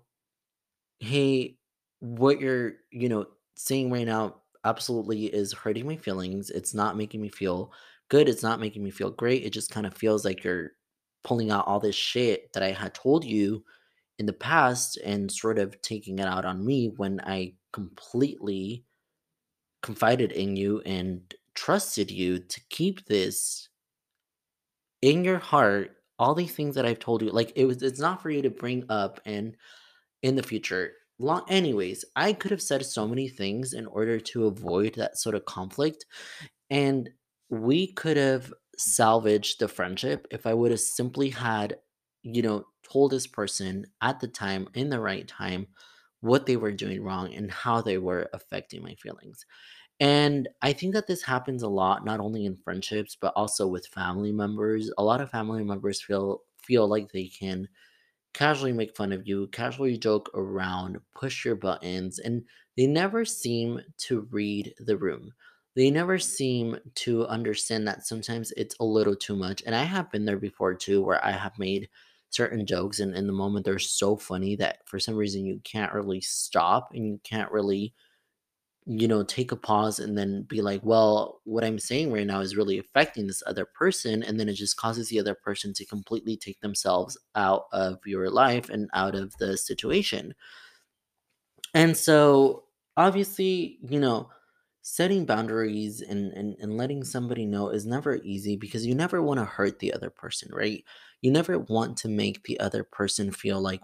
hey, 1.00 1.58
what 2.00 2.40
you're, 2.40 2.74
you 2.90 3.08
know, 3.08 3.26
saying 3.56 3.90
right 3.90 4.06
now 4.06 4.36
absolutely 4.64 5.26
is 5.26 5.52
hurting 5.52 5.86
my 5.86 5.96
feelings. 5.96 6.50
It's 6.50 6.74
not 6.74 6.96
making 6.96 7.20
me 7.20 7.28
feel 7.28 7.72
good. 8.08 8.28
It's 8.28 8.42
not 8.42 8.60
making 8.60 8.82
me 8.84 8.90
feel 8.90 9.10
great. 9.10 9.44
It 9.44 9.50
just 9.52 9.70
kind 9.70 9.86
of 9.86 9.94
feels 9.94 10.24
like 10.24 10.44
you're 10.44 10.72
pulling 11.26 11.50
out 11.50 11.66
all 11.66 11.80
this 11.80 11.96
shit 11.96 12.52
that 12.52 12.62
I 12.62 12.70
had 12.70 12.94
told 12.94 13.24
you 13.24 13.64
in 14.20 14.26
the 14.26 14.32
past 14.32 14.96
and 14.98 15.30
sort 15.30 15.58
of 15.58 15.82
taking 15.82 16.20
it 16.20 16.26
out 16.26 16.44
on 16.44 16.64
me 16.64 16.88
when 16.96 17.20
I 17.20 17.54
completely 17.72 18.84
confided 19.82 20.30
in 20.30 20.54
you 20.54 20.80
and 20.86 21.34
trusted 21.54 22.12
you 22.12 22.38
to 22.38 22.60
keep 22.70 23.06
this 23.06 23.68
in 25.02 25.24
your 25.24 25.38
heart 25.38 25.96
all 26.18 26.34
these 26.34 26.54
things 26.54 26.76
that 26.76 26.86
I've 26.86 27.00
told 27.00 27.22
you 27.22 27.30
like 27.30 27.52
it 27.56 27.66
was 27.66 27.82
it's 27.82 28.00
not 28.00 28.22
for 28.22 28.30
you 28.30 28.40
to 28.42 28.50
bring 28.50 28.84
up 28.88 29.20
and 29.26 29.56
in 30.22 30.36
the 30.36 30.42
future. 30.42 30.92
Long 31.18 31.42
anyways 31.48 32.04
I 32.14 32.34
could 32.34 32.52
have 32.52 32.62
said 32.62 32.86
so 32.86 33.06
many 33.06 33.28
things 33.28 33.72
in 33.72 33.86
order 33.86 34.20
to 34.20 34.46
avoid 34.46 34.94
that 34.94 35.18
sort 35.18 35.34
of 35.34 35.44
conflict 35.44 36.06
and 36.70 37.10
we 37.50 37.88
could 37.88 38.16
have 38.16 38.52
salvaged 38.78 39.60
the 39.60 39.68
friendship 39.68 40.26
if 40.30 40.46
I 40.46 40.54
would 40.54 40.70
have 40.70 40.80
simply 40.80 41.30
had, 41.30 41.78
you 42.22 42.42
know, 42.42 42.64
told 42.90 43.12
this 43.12 43.26
person 43.26 43.86
at 44.02 44.20
the 44.20 44.28
time, 44.28 44.68
in 44.74 44.90
the 44.90 45.00
right 45.00 45.26
time, 45.26 45.68
what 46.20 46.46
they 46.46 46.56
were 46.56 46.72
doing 46.72 47.02
wrong 47.02 47.32
and 47.34 47.50
how 47.50 47.80
they 47.82 47.98
were 47.98 48.28
affecting 48.32 48.82
my 48.82 48.94
feelings. 48.96 49.44
And 50.00 50.48
I 50.62 50.72
think 50.72 50.94
that 50.94 51.06
this 51.08 51.22
happens 51.22 51.62
a 51.62 51.68
lot, 51.68 52.04
not 52.04 52.20
only 52.20 52.46
in 52.46 52.56
friendships, 52.56 53.16
but 53.20 53.32
also 53.36 53.66
with 53.66 53.86
family 53.88 54.32
members. 54.32 54.90
A 54.98 55.04
lot 55.04 55.20
of 55.20 55.30
family 55.30 55.64
members 55.64 56.02
feel 56.02 56.42
feel 56.58 56.88
like 56.88 57.12
they 57.12 57.28
can 57.28 57.68
casually 58.34 58.72
make 58.72 58.96
fun 58.96 59.12
of 59.12 59.26
you, 59.26 59.48
casually 59.48 59.96
joke 59.96 60.30
around, 60.34 60.98
push 61.14 61.44
your 61.44 61.56
buttons, 61.56 62.18
and 62.18 62.44
they 62.76 62.86
never 62.86 63.24
seem 63.24 63.80
to 63.98 64.22
read 64.30 64.74
the 64.78 64.96
room. 64.96 65.32
They 65.76 65.90
never 65.90 66.18
seem 66.18 66.78
to 66.96 67.26
understand 67.26 67.86
that 67.86 68.06
sometimes 68.06 68.52
it's 68.56 68.74
a 68.80 68.84
little 68.84 69.14
too 69.14 69.36
much. 69.36 69.62
And 69.66 69.74
I 69.76 69.84
have 69.84 70.10
been 70.10 70.24
there 70.24 70.38
before 70.38 70.74
too, 70.74 71.02
where 71.02 71.24
I 71.24 71.30
have 71.32 71.58
made 71.58 71.88
certain 72.30 72.66
jokes, 72.66 72.98
and 73.00 73.14
in 73.14 73.26
the 73.28 73.32
moment 73.32 73.64
they're 73.64 73.78
so 73.78 74.16
funny 74.16 74.56
that 74.56 74.78
for 74.88 74.98
some 74.98 75.14
reason 75.16 75.44
you 75.46 75.60
can't 75.64 75.92
really 75.92 76.20
stop 76.20 76.90
and 76.94 77.06
you 77.06 77.20
can't 77.24 77.52
really 77.52 77.94
you 78.88 79.08
know, 79.08 79.24
take 79.24 79.50
a 79.50 79.56
pause 79.56 79.98
and 79.98 80.16
then 80.16 80.42
be 80.42 80.62
like, 80.62 80.80
well, 80.84 81.40
what 81.44 81.64
I'm 81.64 81.78
saying 81.78 82.12
right 82.12 82.26
now 82.26 82.40
is 82.40 82.56
really 82.56 82.78
affecting 82.78 83.26
this 83.26 83.42
other 83.44 83.66
person. 83.66 84.22
And 84.22 84.38
then 84.38 84.48
it 84.48 84.54
just 84.54 84.76
causes 84.76 85.08
the 85.08 85.18
other 85.18 85.34
person 85.34 85.72
to 85.74 85.84
completely 85.84 86.36
take 86.36 86.60
themselves 86.60 87.18
out 87.34 87.64
of 87.72 87.98
your 88.06 88.30
life 88.30 88.68
and 88.68 88.88
out 88.94 89.16
of 89.16 89.36
the 89.38 89.56
situation. 89.56 90.34
And 91.74 91.96
so, 91.96 92.64
obviously, 92.96 93.78
you 93.88 93.98
know, 94.00 94.30
setting 94.88 95.26
boundaries 95.26 96.00
and, 96.00 96.32
and, 96.34 96.54
and 96.60 96.76
letting 96.76 97.02
somebody 97.02 97.44
know 97.44 97.70
is 97.70 97.84
never 97.84 98.20
easy 98.22 98.56
because 98.56 98.86
you 98.86 98.94
never 98.94 99.20
want 99.20 99.36
to 99.36 99.44
hurt 99.44 99.80
the 99.80 99.92
other 99.92 100.10
person, 100.10 100.48
right? 100.52 100.84
You 101.20 101.32
never 101.32 101.58
want 101.58 101.96
to 101.98 102.08
make 102.08 102.44
the 102.44 102.60
other 102.60 102.84
person 102.84 103.32
feel 103.32 103.60
like 103.60 103.80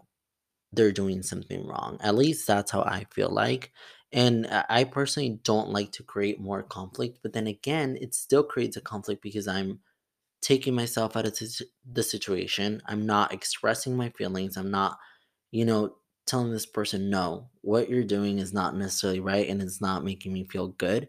they're 0.73 0.93
doing 0.93 1.25
something 1.25 1.67
wrong. 1.67 1.99
At 2.03 2.15
least 2.15 2.47
that's 2.47 2.71
how 2.71 2.83
I 2.83 3.07
feel 3.11 3.31
like. 3.31 3.73
And 4.13 4.47
I 4.69 4.85
personally 4.85 5.41
don't 5.43 5.71
like 5.71 5.91
to 5.93 6.05
create 6.05 6.41
more 6.41 6.63
conflict, 6.63 7.19
but 7.21 7.33
then 7.33 7.49
again, 7.49 7.99
it 8.01 8.15
still 8.15 8.45
creates 8.45 8.77
a 8.77 8.81
conflict 8.81 9.23
because 9.23 9.49
I'm 9.49 9.81
taking 10.41 10.73
myself 10.73 11.17
out 11.17 11.27
of 11.27 11.37
the 11.91 12.03
situation. 12.05 12.81
I'm 12.87 13.07
not 13.07 13.33
expressing 13.33 13.97
my 13.97 14.11
feelings. 14.11 14.57
I'm 14.57 14.71
not, 14.71 14.99
you 15.51 15.65
know, 15.65 15.97
telling 16.27 16.53
this 16.53 16.67
person, 16.67 17.11
no, 17.11 17.51
what 17.63 17.89
you're 17.91 18.05
doing 18.05 18.39
is 18.39 18.53
not 18.53 18.77
necessarily 18.77 19.21
right 19.21 19.49
and 19.49 19.63
it's 19.63 19.81
not 19.81 20.05
making 20.05 20.33
me 20.33 20.45
feel 20.45 20.69
good. 20.69 21.09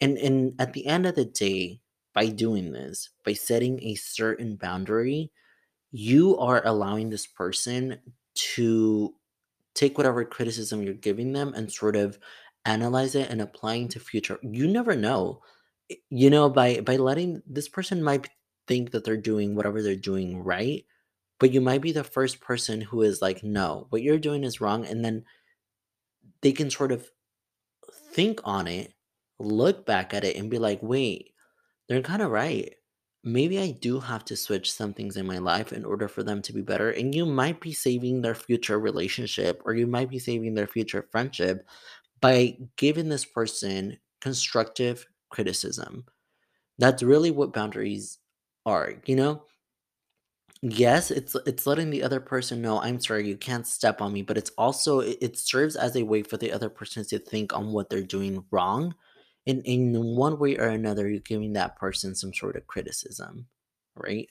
And 0.00 0.18
and 0.18 0.54
at 0.60 0.72
the 0.72 0.86
end 0.86 1.06
of 1.06 1.14
the 1.14 1.24
day, 1.24 1.80
by 2.14 2.28
doing 2.28 2.72
this, 2.72 3.10
by 3.24 3.32
setting 3.34 3.82
a 3.82 3.94
certain 3.94 4.56
boundary, 4.56 5.32
you 5.92 6.38
are 6.38 6.62
allowing 6.66 7.10
this 7.10 7.26
person 7.26 8.00
to 8.34 9.14
take 9.74 9.96
whatever 9.98 10.24
criticism 10.24 10.82
you're 10.82 10.94
giving 10.94 11.32
them 11.32 11.54
and 11.54 11.72
sort 11.72 11.96
of 11.96 12.18
analyze 12.64 13.14
it 13.14 13.30
and 13.30 13.40
applying 13.40 13.88
to 13.88 13.98
future 13.98 14.38
you 14.42 14.68
never 14.68 14.94
know 14.94 15.42
you 16.10 16.30
know 16.30 16.48
by 16.48 16.80
by 16.80 16.96
letting 16.96 17.42
this 17.46 17.68
person 17.68 18.02
might 18.02 18.28
think 18.68 18.92
that 18.92 19.04
they're 19.04 19.16
doing 19.16 19.54
whatever 19.54 19.82
they're 19.82 19.96
doing 19.96 20.38
right 20.38 20.84
but 21.42 21.52
you 21.52 21.60
might 21.60 21.82
be 21.82 21.92
the 21.92 22.04
first 22.06 22.40
person 22.40 22.80
who 22.82 23.02
is 23.02 23.22
like 23.22 23.44
no 23.44 23.88
what 23.90 24.02
you're 24.02 24.18
doing 24.18 24.44
is 24.44 24.62
wrong 24.62 24.86
and 24.86 25.04
then 25.04 25.26
they 26.42 26.52
can 26.52 26.70
sort 26.70 26.92
of 26.92 27.10
think 28.12 28.40
on 28.44 28.66
it 28.66 28.94
look 29.38 29.84
back 29.86 30.14
at 30.14 30.24
it 30.24 30.36
and 30.36 30.50
be 30.50 30.58
like 30.58 30.82
wait 30.82 31.30
they're 31.88 32.02
kind 32.02 32.22
of 32.22 32.32
right. 32.32 32.74
Maybe 33.24 33.60
I 33.60 33.72
do 33.72 34.00
have 34.00 34.24
to 34.26 34.36
switch 34.36 34.72
some 34.72 34.94
things 34.94 35.18
in 35.18 35.26
my 35.26 35.38
life 35.38 35.72
in 35.72 35.84
order 35.84 36.08
for 36.08 36.22
them 36.24 36.42
to 36.42 36.52
be 36.54 36.62
better. 36.62 36.90
And 36.90 37.14
you 37.14 37.26
might 37.26 37.60
be 37.60 37.74
saving 37.74 38.22
their 38.22 38.34
future 38.34 38.80
relationship 38.80 39.62
or 39.66 39.74
you 39.74 39.86
might 39.86 40.10
be 40.10 40.18
saving 40.18 40.54
their 40.54 40.66
future 40.66 41.08
friendship 41.12 41.68
by 42.20 42.58
giving 42.76 43.10
this 43.10 43.24
person 43.26 43.98
constructive 44.20 45.06
criticism. 45.30 46.06
That's 46.78 47.02
really 47.02 47.30
what 47.30 47.52
boundaries 47.52 48.18
are, 48.66 48.94
you 49.06 49.16
know? 49.16 49.44
Yes, 50.64 51.10
it's 51.10 51.34
it's 51.46 51.66
letting 51.66 51.90
the 51.90 52.02
other 52.04 52.20
person 52.20 52.62
know, 52.62 52.80
"I'm 52.80 53.00
sorry, 53.00 53.26
you 53.28 53.36
can't 53.36 53.66
step 53.66 54.00
on 54.00 54.12
me," 54.12 54.22
but 54.22 54.38
it's 54.38 54.50
also 54.56 55.00
it 55.00 55.36
serves 55.36 55.74
as 55.76 55.96
a 55.96 56.04
way 56.04 56.22
for 56.22 56.36
the 56.36 56.52
other 56.52 56.68
person 56.70 57.04
to 57.06 57.18
think 57.18 57.52
on 57.52 57.72
what 57.72 57.90
they're 57.90 58.02
doing 58.02 58.44
wrong. 58.52 58.94
In 59.46 59.62
in 59.62 59.92
one 60.16 60.38
way 60.38 60.56
or 60.56 60.68
another, 60.68 61.08
you're 61.08 61.18
giving 61.20 61.54
that 61.54 61.74
person 61.76 62.14
some 62.14 62.32
sort 62.32 62.54
of 62.56 62.66
criticism, 62.68 63.48
right? 63.96 64.28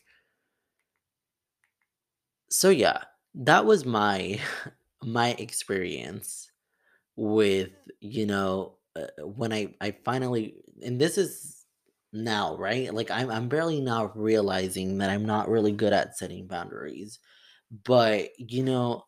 So 2.50 2.70
yeah, 2.70 3.00
that 3.36 3.66
was 3.66 3.86
my 3.86 4.40
my 5.04 5.30
experience 5.32 6.52
with, 7.18 7.72
you 8.02 8.26
know, 8.28 8.78
uh, 8.96 9.08
when 9.26 9.54
I 9.54 9.76
I 9.82 9.92
finally 10.06 10.56
and 10.84 11.02
this 11.02 11.18
is 11.18 11.61
now, 12.14 12.58
right? 12.58 12.94
Like 12.94 13.12
I'm 13.12 13.30
I'm 13.32 13.50
barely 13.50 13.82
now 13.82 14.12
realizing 14.16 14.98
that 15.00 15.10
I'm 15.10 15.26
not 15.26 15.50
really 15.50 15.72
good 15.72 15.94
at 15.94 16.18
setting 16.18 16.48
boundaries. 16.48 17.20
But, 17.72 18.32
you 18.40 18.64
know, 18.64 19.06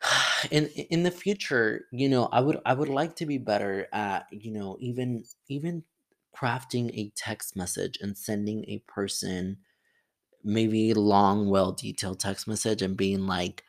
in 0.50 0.66
in 0.68 1.02
the 1.02 1.10
future, 1.10 1.86
you 1.92 2.08
know, 2.08 2.26
I 2.26 2.40
would 2.40 2.60
I 2.66 2.74
would 2.74 2.88
like 2.88 3.16
to 3.16 3.26
be 3.26 3.38
better 3.38 3.88
at, 3.92 4.26
you 4.30 4.50
know, 4.52 4.76
even 4.80 5.24
even 5.48 5.84
crafting 6.34 6.90
a 6.94 7.10
text 7.16 7.56
message 7.56 7.98
and 8.00 8.16
sending 8.16 8.64
a 8.68 8.78
person 8.80 9.58
maybe 10.44 10.94
long, 10.94 11.50
well 11.50 11.72
detailed 11.72 12.20
text 12.20 12.48
message 12.48 12.82
and 12.82 12.96
being 12.98 13.26
like, 13.28 13.64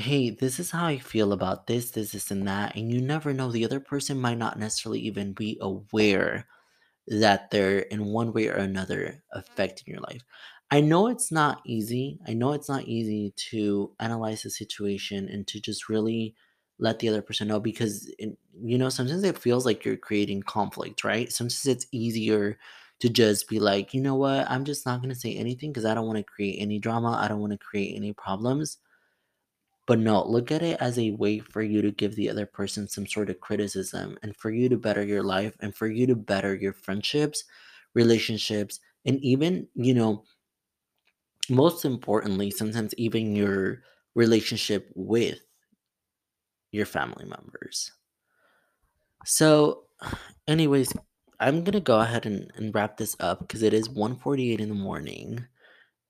hey, 0.00 0.30
this 0.30 0.58
is 0.58 0.70
how 0.70 0.86
I 0.86 0.98
feel 0.98 1.32
about 1.32 1.66
this, 1.66 1.92
this, 1.92 2.12
this, 2.12 2.30
and 2.30 2.46
that. 2.48 2.76
And 2.76 2.92
you 2.92 3.00
never 3.00 3.32
know, 3.32 3.50
the 3.52 3.64
other 3.64 3.80
person 3.80 4.20
might 4.20 4.38
not 4.38 4.58
necessarily 4.58 5.00
even 5.00 5.32
be 5.32 5.58
aware 5.60 6.46
that 7.08 7.50
they're 7.50 7.80
in 7.80 8.06
one 8.06 8.32
way 8.32 8.48
or 8.48 8.54
another 8.54 9.22
affecting 9.32 9.92
your 9.92 10.02
life. 10.02 10.22
I 10.70 10.80
know 10.80 11.08
it's 11.08 11.32
not 11.32 11.60
easy. 11.66 12.18
I 12.26 12.34
know 12.34 12.52
it's 12.52 12.68
not 12.68 12.84
easy 12.84 13.32
to 13.50 13.92
analyze 14.00 14.42
the 14.42 14.50
situation 14.50 15.28
and 15.28 15.46
to 15.48 15.60
just 15.60 15.88
really 15.88 16.34
let 16.78 16.98
the 17.00 17.08
other 17.08 17.22
person 17.22 17.48
know 17.48 17.60
because, 17.60 18.12
it, 18.18 18.36
you 18.62 18.78
know, 18.78 18.88
sometimes 18.88 19.24
it 19.24 19.38
feels 19.38 19.66
like 19.66 19.84
you're 19.84 19.96
creating 19.96 20.42
conflict, 20.42 21.04
right? 21.04 21.32
Sometimes 21.32 21.66
it's 21.66 21.86
easier 21.92 22.58
to 23.00 23.08
just 23.08 23.48
be 23.48 23.58
like, 23.60 23.92
you 23.94 24.00
know 24.00 24.14
what, 24.14 24.48
I'm 24.50 24.64
just 24.64 24.86
not 24.86 25.00
going 25.00 25.12
to 25.12 25.20
say 25.20 25.34
anything 25.34 25.72
because 25.72 25.84
I 25.84 25.94
don't 25.94 26.06
want 26.06 26.18
to 26.18 26.24
create 26.24 26.58
any 26.58 26.78
drama. 26.78 27.18
I 27.20 27.28
don't 27.28 27.40
want 27.40 27.52
to 27.52 27.58
create 27.58 27.96
any 27.96 28.12
problems 28.12 28.78
but 29.86 29.98
no, 29.98 30.24
look 30.26 30.52
at 30.52 30.62
it 30.62 30.78
as 30.80 30.98
a 30.98 31.10
way 31.12 31.38
for 31.40 31.62
you 31.62 31.82
to 31.82 31.90
give 31.90 32.14
the 32.14 32.30
other 32.30 32.46
person 32.46 32.88
some 32.88 33.06
sort 33.06 33.30
of 33.30 33.40
criticism 33.40 34.18
and 34.22 34.36
for 34.36 34.50
you 34.50 34.68
to 34.68 34.76
better 34.76 35.04
your 35.04 35.22
life 35.22 35.56
and 35.60 35.74
for 35.74 35.88
you 35.88 36.06
to 36.06 36.14
better 36.16 36.54
your 36.54 36.72
friendships, 36.72 37.44
relationships, 37.94 38.80
and 39.04 39.18
even, 39.24 39.66
you 39.74 39.94
know, 39.94 40.24
most 41.48 41.84
importantly, 41.84 42.50
sometimes 42.50 42.94
even 42.96 43.34
your 43.34 43.82
relationship 44.14 44.90
with 44.94 45.40
your 46.72 46.86
family 46.86 47.24
members. 47.24 47.92
So, 49.24 49.84
anyways, 50.48 50.92
I'm 51.40 51.64
gonna 51.64 51.80
go 51.80 52.00
ahead 52.00 52.26
and, 52.26 52.50
and 52.56 52.74
wrap 52.74 52.96
this 52.96 53.16
up 53.20 53.40
because 53.40 53.62
it 53.62 53.74
is 53.74 53.88
1:48 53.88 54.60
in 54.60 54.68
the 54.68 54.74
morning. 54.74 55.46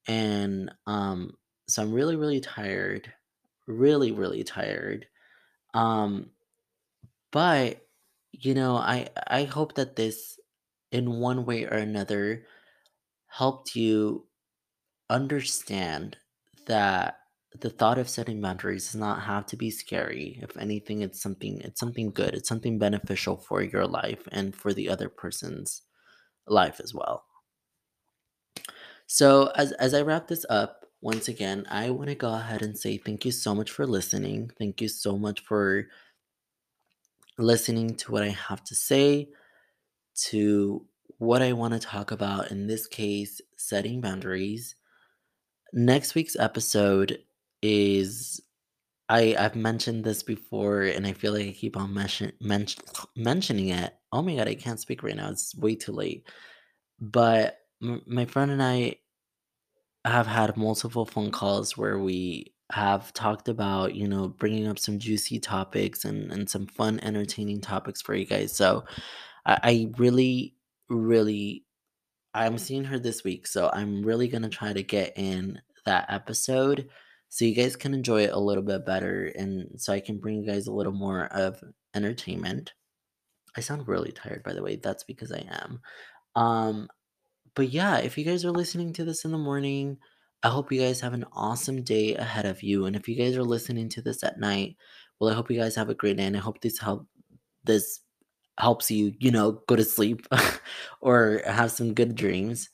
And 0.08 0.72
um, 0.86 1.32
so 1.68 1.82
I'm 1.82 1.92
really, 1.92 2.16
really 2.16 2.40
tired. 2.40 3.12
Really, 3.70 4.12
really 4.12 4.44
tired. 4.44 5.08
Um, 5.74 6.32
But, 7.32 7.86
you 8.32 8.54
know, 8.54 8.76
I 8.76 9.08
I 9.26 9.44
hope 9.44 9.74
that 9.74 9.96
this 9.96 10.38
in 10.92 11.20
one 11.20 11.44
way 11.46 11.64
or 11.64 11.74
another 11.76 12.46
helped 13.28 13.76
you 13.76 14.28
understand 15.10 16.18
that 16.66 17.18
the 17.60 17.70
thought 17.70 17.98
of 17.98 18.08
setting 18.10 18.40
boundaries 18.42 18.86
does 18.86 18.96
not 18.96 19.22
have 19.22 19.46
to 19.46 19.56
be 19.56 19.70
scary. 19.70 20.40
If 20.42 20.56
anything, 20.58 21.02
it's 21.02 21.22
something 21.22 21.60
it's 21.62 21.80
something 21.80 22.12
good. 22.12 22.34
It's 22.34 22.48
something 22.48 22.78
beneficial 22.78 23.38
for 23.38 23.62
your 23.62 23.86
life 23.86 24.28
and 24.32 24.54
for 24.56 24.74
the 24.74 24.88
other 24.90 25.08
person's 25.10 25.82
life 26.48 26.80
as 26.80 26.94
well. 26.94 27.26
So 29.06 29.48
as 29.56 29.72
as 29.72 29.94
I 29.94 30.02
wrap 30.02 30.28
this 30.28 30.46
up, 30.48 30.86
once 31.00 31.28
again, 31.28 31.66
I 31.70 31.90
want 31.90 32.08
to 32.10 32.14
go 32.14 32.34
ahead 32.34 32.62
and 32.62 32.76
say 32.78 32.98
thank 32.98 33.24
you 33.24 33.32
so 33.32 33.54
much 33.54 33.70
for 33.70 33.86
listening. 33.86 34.50
Thank 34.58 34.80
you 34.80 34.88
so 34.88 35.18
much 35.18 35.40
for 35.40 35.88
listening 37.38 37.94
to 37.96 38.12
what 38.12 38.22
I 38.22 38.28
have 38.28 38.62
to 38.64 38.74
say 38.74 39.28
to 40.14 40.86
what 41.18 41.42
I 41.42 41.52
want 41.52 41.74
to 41.74 41.80
talk 41.80 42.10
about, 42.10 42.50
in 42.50 42.66
this 42.66 42.86
case, 42.86 43.40
setting 43.56 44.00
boundaries. 44.00 44.74
Next 45.72 46.14
week's 46.14 46.36
episode 46.36 47.18
is 47.62 48.40
I 49.08 49.36
I've 49.38 49.56
mentioned 49.56 50.04
this 50.04 50.22
before 50.22 50.82
and 50.82 51.06
I 51.06 51.12
feel 51.12 51.32
like 51.32 51.48
I 51.48 51.52
keep 51.52 51.76
on 51.76 51.94
mention, 51.94 52.32
mention, 52.40 52.84
mentioning 53.16 53.70
it. 53.70 53.94
Oh 54.12 54.22
my 54.22 54.36
god, 54.36 54.48
I 54.48 54.54
can't 54.54 54.80
speak 54.80 55.02
right 55.02 55.16
now. 55.16 55.30
It's 55.30 55.54
way 55.56 55.76
too 55.76 55.92
late. 55.92 56.28
But 57.00 57.58
m- 57.82 58.02
my 58.06 58.26
friend 58.26 58.50
and 58.50 58.62
I 58.62 58.96
have 60.04 60.26
had 60.26 60.56
multiple 60.56 61.06
phone 61.06 61.30
calls 61.30 61.76
where 61.76 61.98
we 61.98 62.54
have 62.72 63.12
talked 63.12 63.48
about, 63.48 63.94
you 63.94 64.08
know, 64.08 64.28
bringing 64.28 64.68
up 64.68 64.78
some 64.78 64.98
juicy 64.98 65.38
topics 65.40 66.04
and 66.04 66.32
and 66.32 66.48
some 66.48 66.66
fun 66.66 67.00
entertaining 67.02 67.60
topics 67.60 68.00
for 68.02 68.14
you 68.14 68.24
guys. 68.26 68.56
So, 68.56 68.84
I, 69.46 69.58
I 69.62 69.90
really 69.98 70.54
really 70.88 71.64
I'm 72.34 72.58
seeing 72.58 72.84
her 72.84 72.98
this 72.98 73.24
week, 73.24 73.46
so 73.46 73.70
I'm 73.72 74.02
really 74.02 74.28
gonna 74.28 74.48
try 74.48 74.72
to 74.72 74.82
get 74.82 75.12
in 75.16 75.60
that 75.86 76.06
episode 76.10 76.88
so 77.28 77.44
you 77.44 77.54
guys 77.54 77.76
can 77.76 77.94
enjoy 77.94 78.22
it 78.24 78.32
a 78.32 78.38
little 78.40 78.62
bit 78.62 78.84
better 78.86 79.26
and 79.36 79.80
so 79.80 79.92
I 79.92 80.00
can 80.00 80.18
bring 80.18 80.36
you 80.42 80.46
guys 80.46 80.66
a 80.66 80.72
little 80.72 80.92
more 80.92 81.26
of 81.26 81.62
entertainment. 81.94 82.72
I 83.56 83.60
sound 83.60 83.88
really 83.88 84.12
tired 84.12 84.42
by 84.44 84.52
the 84.54 84.62
way, 84.62 84.76
that's 84.76 85.04
because 85.04 85.32
I 85.32 85.44
am. 85.50 85.80
Um 86.36 86.88
but 87.54 87.70
yeah, 87.70 87.98
if 87.98 88.16
you 88.18 88.24
guys 88.24 88.44
are 88.44 88.50
listening 88.50 88.92
to 88.94 89.04
this 89.04 89.24
in 89.24 89.32
the 89.32 89.38
morning, 89.38 89.98
I 90.42 90.48
hope 90.48 90.72
you 90.72 90.80
guys 90.80 91.00
have 91.00 91.12
an 91.12 91.26
awesome 91.32 91.82
day 91.82 92.14
ahead 92.14 92.46
of 92.46 92.62
you. 92.62 92.86
And 92.86 92.96
if 92.96 93.08
you 93.08 93.16
guys 93.16 93.36
are 93.36 93.44
listening 93.44 93.88
to 93.90 94.02
this 94.02 94.22
at 94.24 94.38
night, 94.40 94.76
well 95.18 95.30
I 95.30 95.34
hope 95.34 95.50
you 95.50 95.58
guys 95.58 95.76
have 95.76 95.90
a 95.90 95.94
great 95.94 96.16
day 96.16 96.24
and 96.24 96.36
I 96.36 96.40
hope 96.40 96.60
this 96.60 96.78
help 96.78 97.06
this 97.64 98.00
helps 98.58 98.90
you, 98.90 99.12
you 99.18 99.30
know, 99.30 99.52
go 99.68 99.76
to 99.76 99.84
sleep 99.84 100.26
or 101.00 101.42
have 101.46 101.70
some 101.70 101.94
good 101.94 102.14
dreams. 102.14 102.68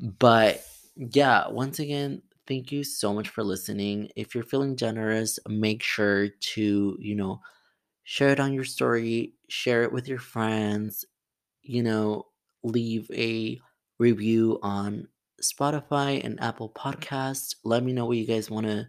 But 0.00 0.64
yeah, 0.96 1.48
once 1.48 1.78
again, 1.78 2.22
thank 2.46 2.72
you 2.72 2.84
so 2.84 3.14
much 3.14 3.28
for 3.28 3.44
listening. 3.44 4.10
If 4.16 4.34
you're 4.34 4.44
feeling 4.44 4.76
generous, 4.76 5.38
make 5.48 5.82
sure 5.82 6.28
to, 6.28 6.96
you 7.00 7.14
know, 7.14 7.40
share 8.04 8.30
it 8.30 8.40
on 8.40 8.52
your 8.52 8.64
story, 8.64 9.34
share 9.48 9.82
it 9.82 9.92
with 9.92 10.08
your 10.08 10.18
friends, 10.18 11.04
you 11.62 11.82
know, 11.82 12.26
leave 12.62 13.10
a 13.12 13.60
review 13.98 14.58
on 14.62 15.08
Spotify 15.42 16.24
and 16.24 16.40
Apple 16.42 16.70
mm-hmm. 16.70 16.88
Podcasts. 16.88 17.56
Let 17.64 17.84
me 17.84 17.92
know 17.92 18.06
what 18.06 18.16
you 18.16 18.26
guys 18.26 18.50
want 18.50 18.66
to 18.66 18.86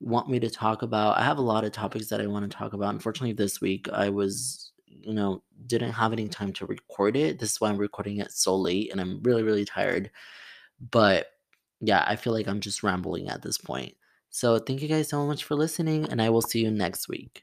want 0.00 0.30
me 0.30 0.40
to 0.40 0.50
talk 0.50 0.82
about. 0.82 1.18
I 1.18 1.24
have 1.24 1.38
a 1.38 1.42
lot 1.42 1.64
of 1.64 1.72
topics 1.72 2.08
that 2.08 2.20
I 2.20 2.26
want 2.26 2.50
to 2.50 2.56
talk 2.56 2.72
about. 2.72 2.94
Unfortunately, 2.94 3.34
this 3.34 3.60
week 3.60 3.86
I 3.92 4.08
was, 4.08 4.72
you 4.86 5.12
know, 5.12 5.42
didn't 5.66 5.92
have 5.92 6.12
any 6.12 6.26
time 6.26 6.52
to 6.54 6.66
record 6.66 7.16
it. 7.16 7.38
This 7.38 7.52
is 7.52 7.60
why 7.60 7.68
I'm 7.68 7.76
recording 7.76 8.18
it 8.18 8.32
so 8.32 8.56
late 8.56 8.90
and 8.90 9.00
I'm 9.00 9.22
really, 9.22 9.42
really 9.42 9.66
tired. 9.66 10.10
But 10.90 11.26
yeah, 11.80 12.04
I 12.06 12.16
feel 12.16 12.32
like 12.32 12.48
I'm 12.48 12.60
just 12.60 12.82
rambling 12.82 13.28
at 13.28 13.42
this 13.42 13.58
point. 13.58 13.94
So 14.30 14.58
thank 14.58 14.80
you 14.80 14.88
guys 14.88 15.08
so 15.08 15.26
much 15.26 15.44
for 15.44 15.56
listening, 15.56 16.06
and 16.08 16.22
I 16.22 16.30
will 16.30 16.42
see 16.42 16.62
you 16.62 16.70
next 16.70 17.08
week. 17.08 17.42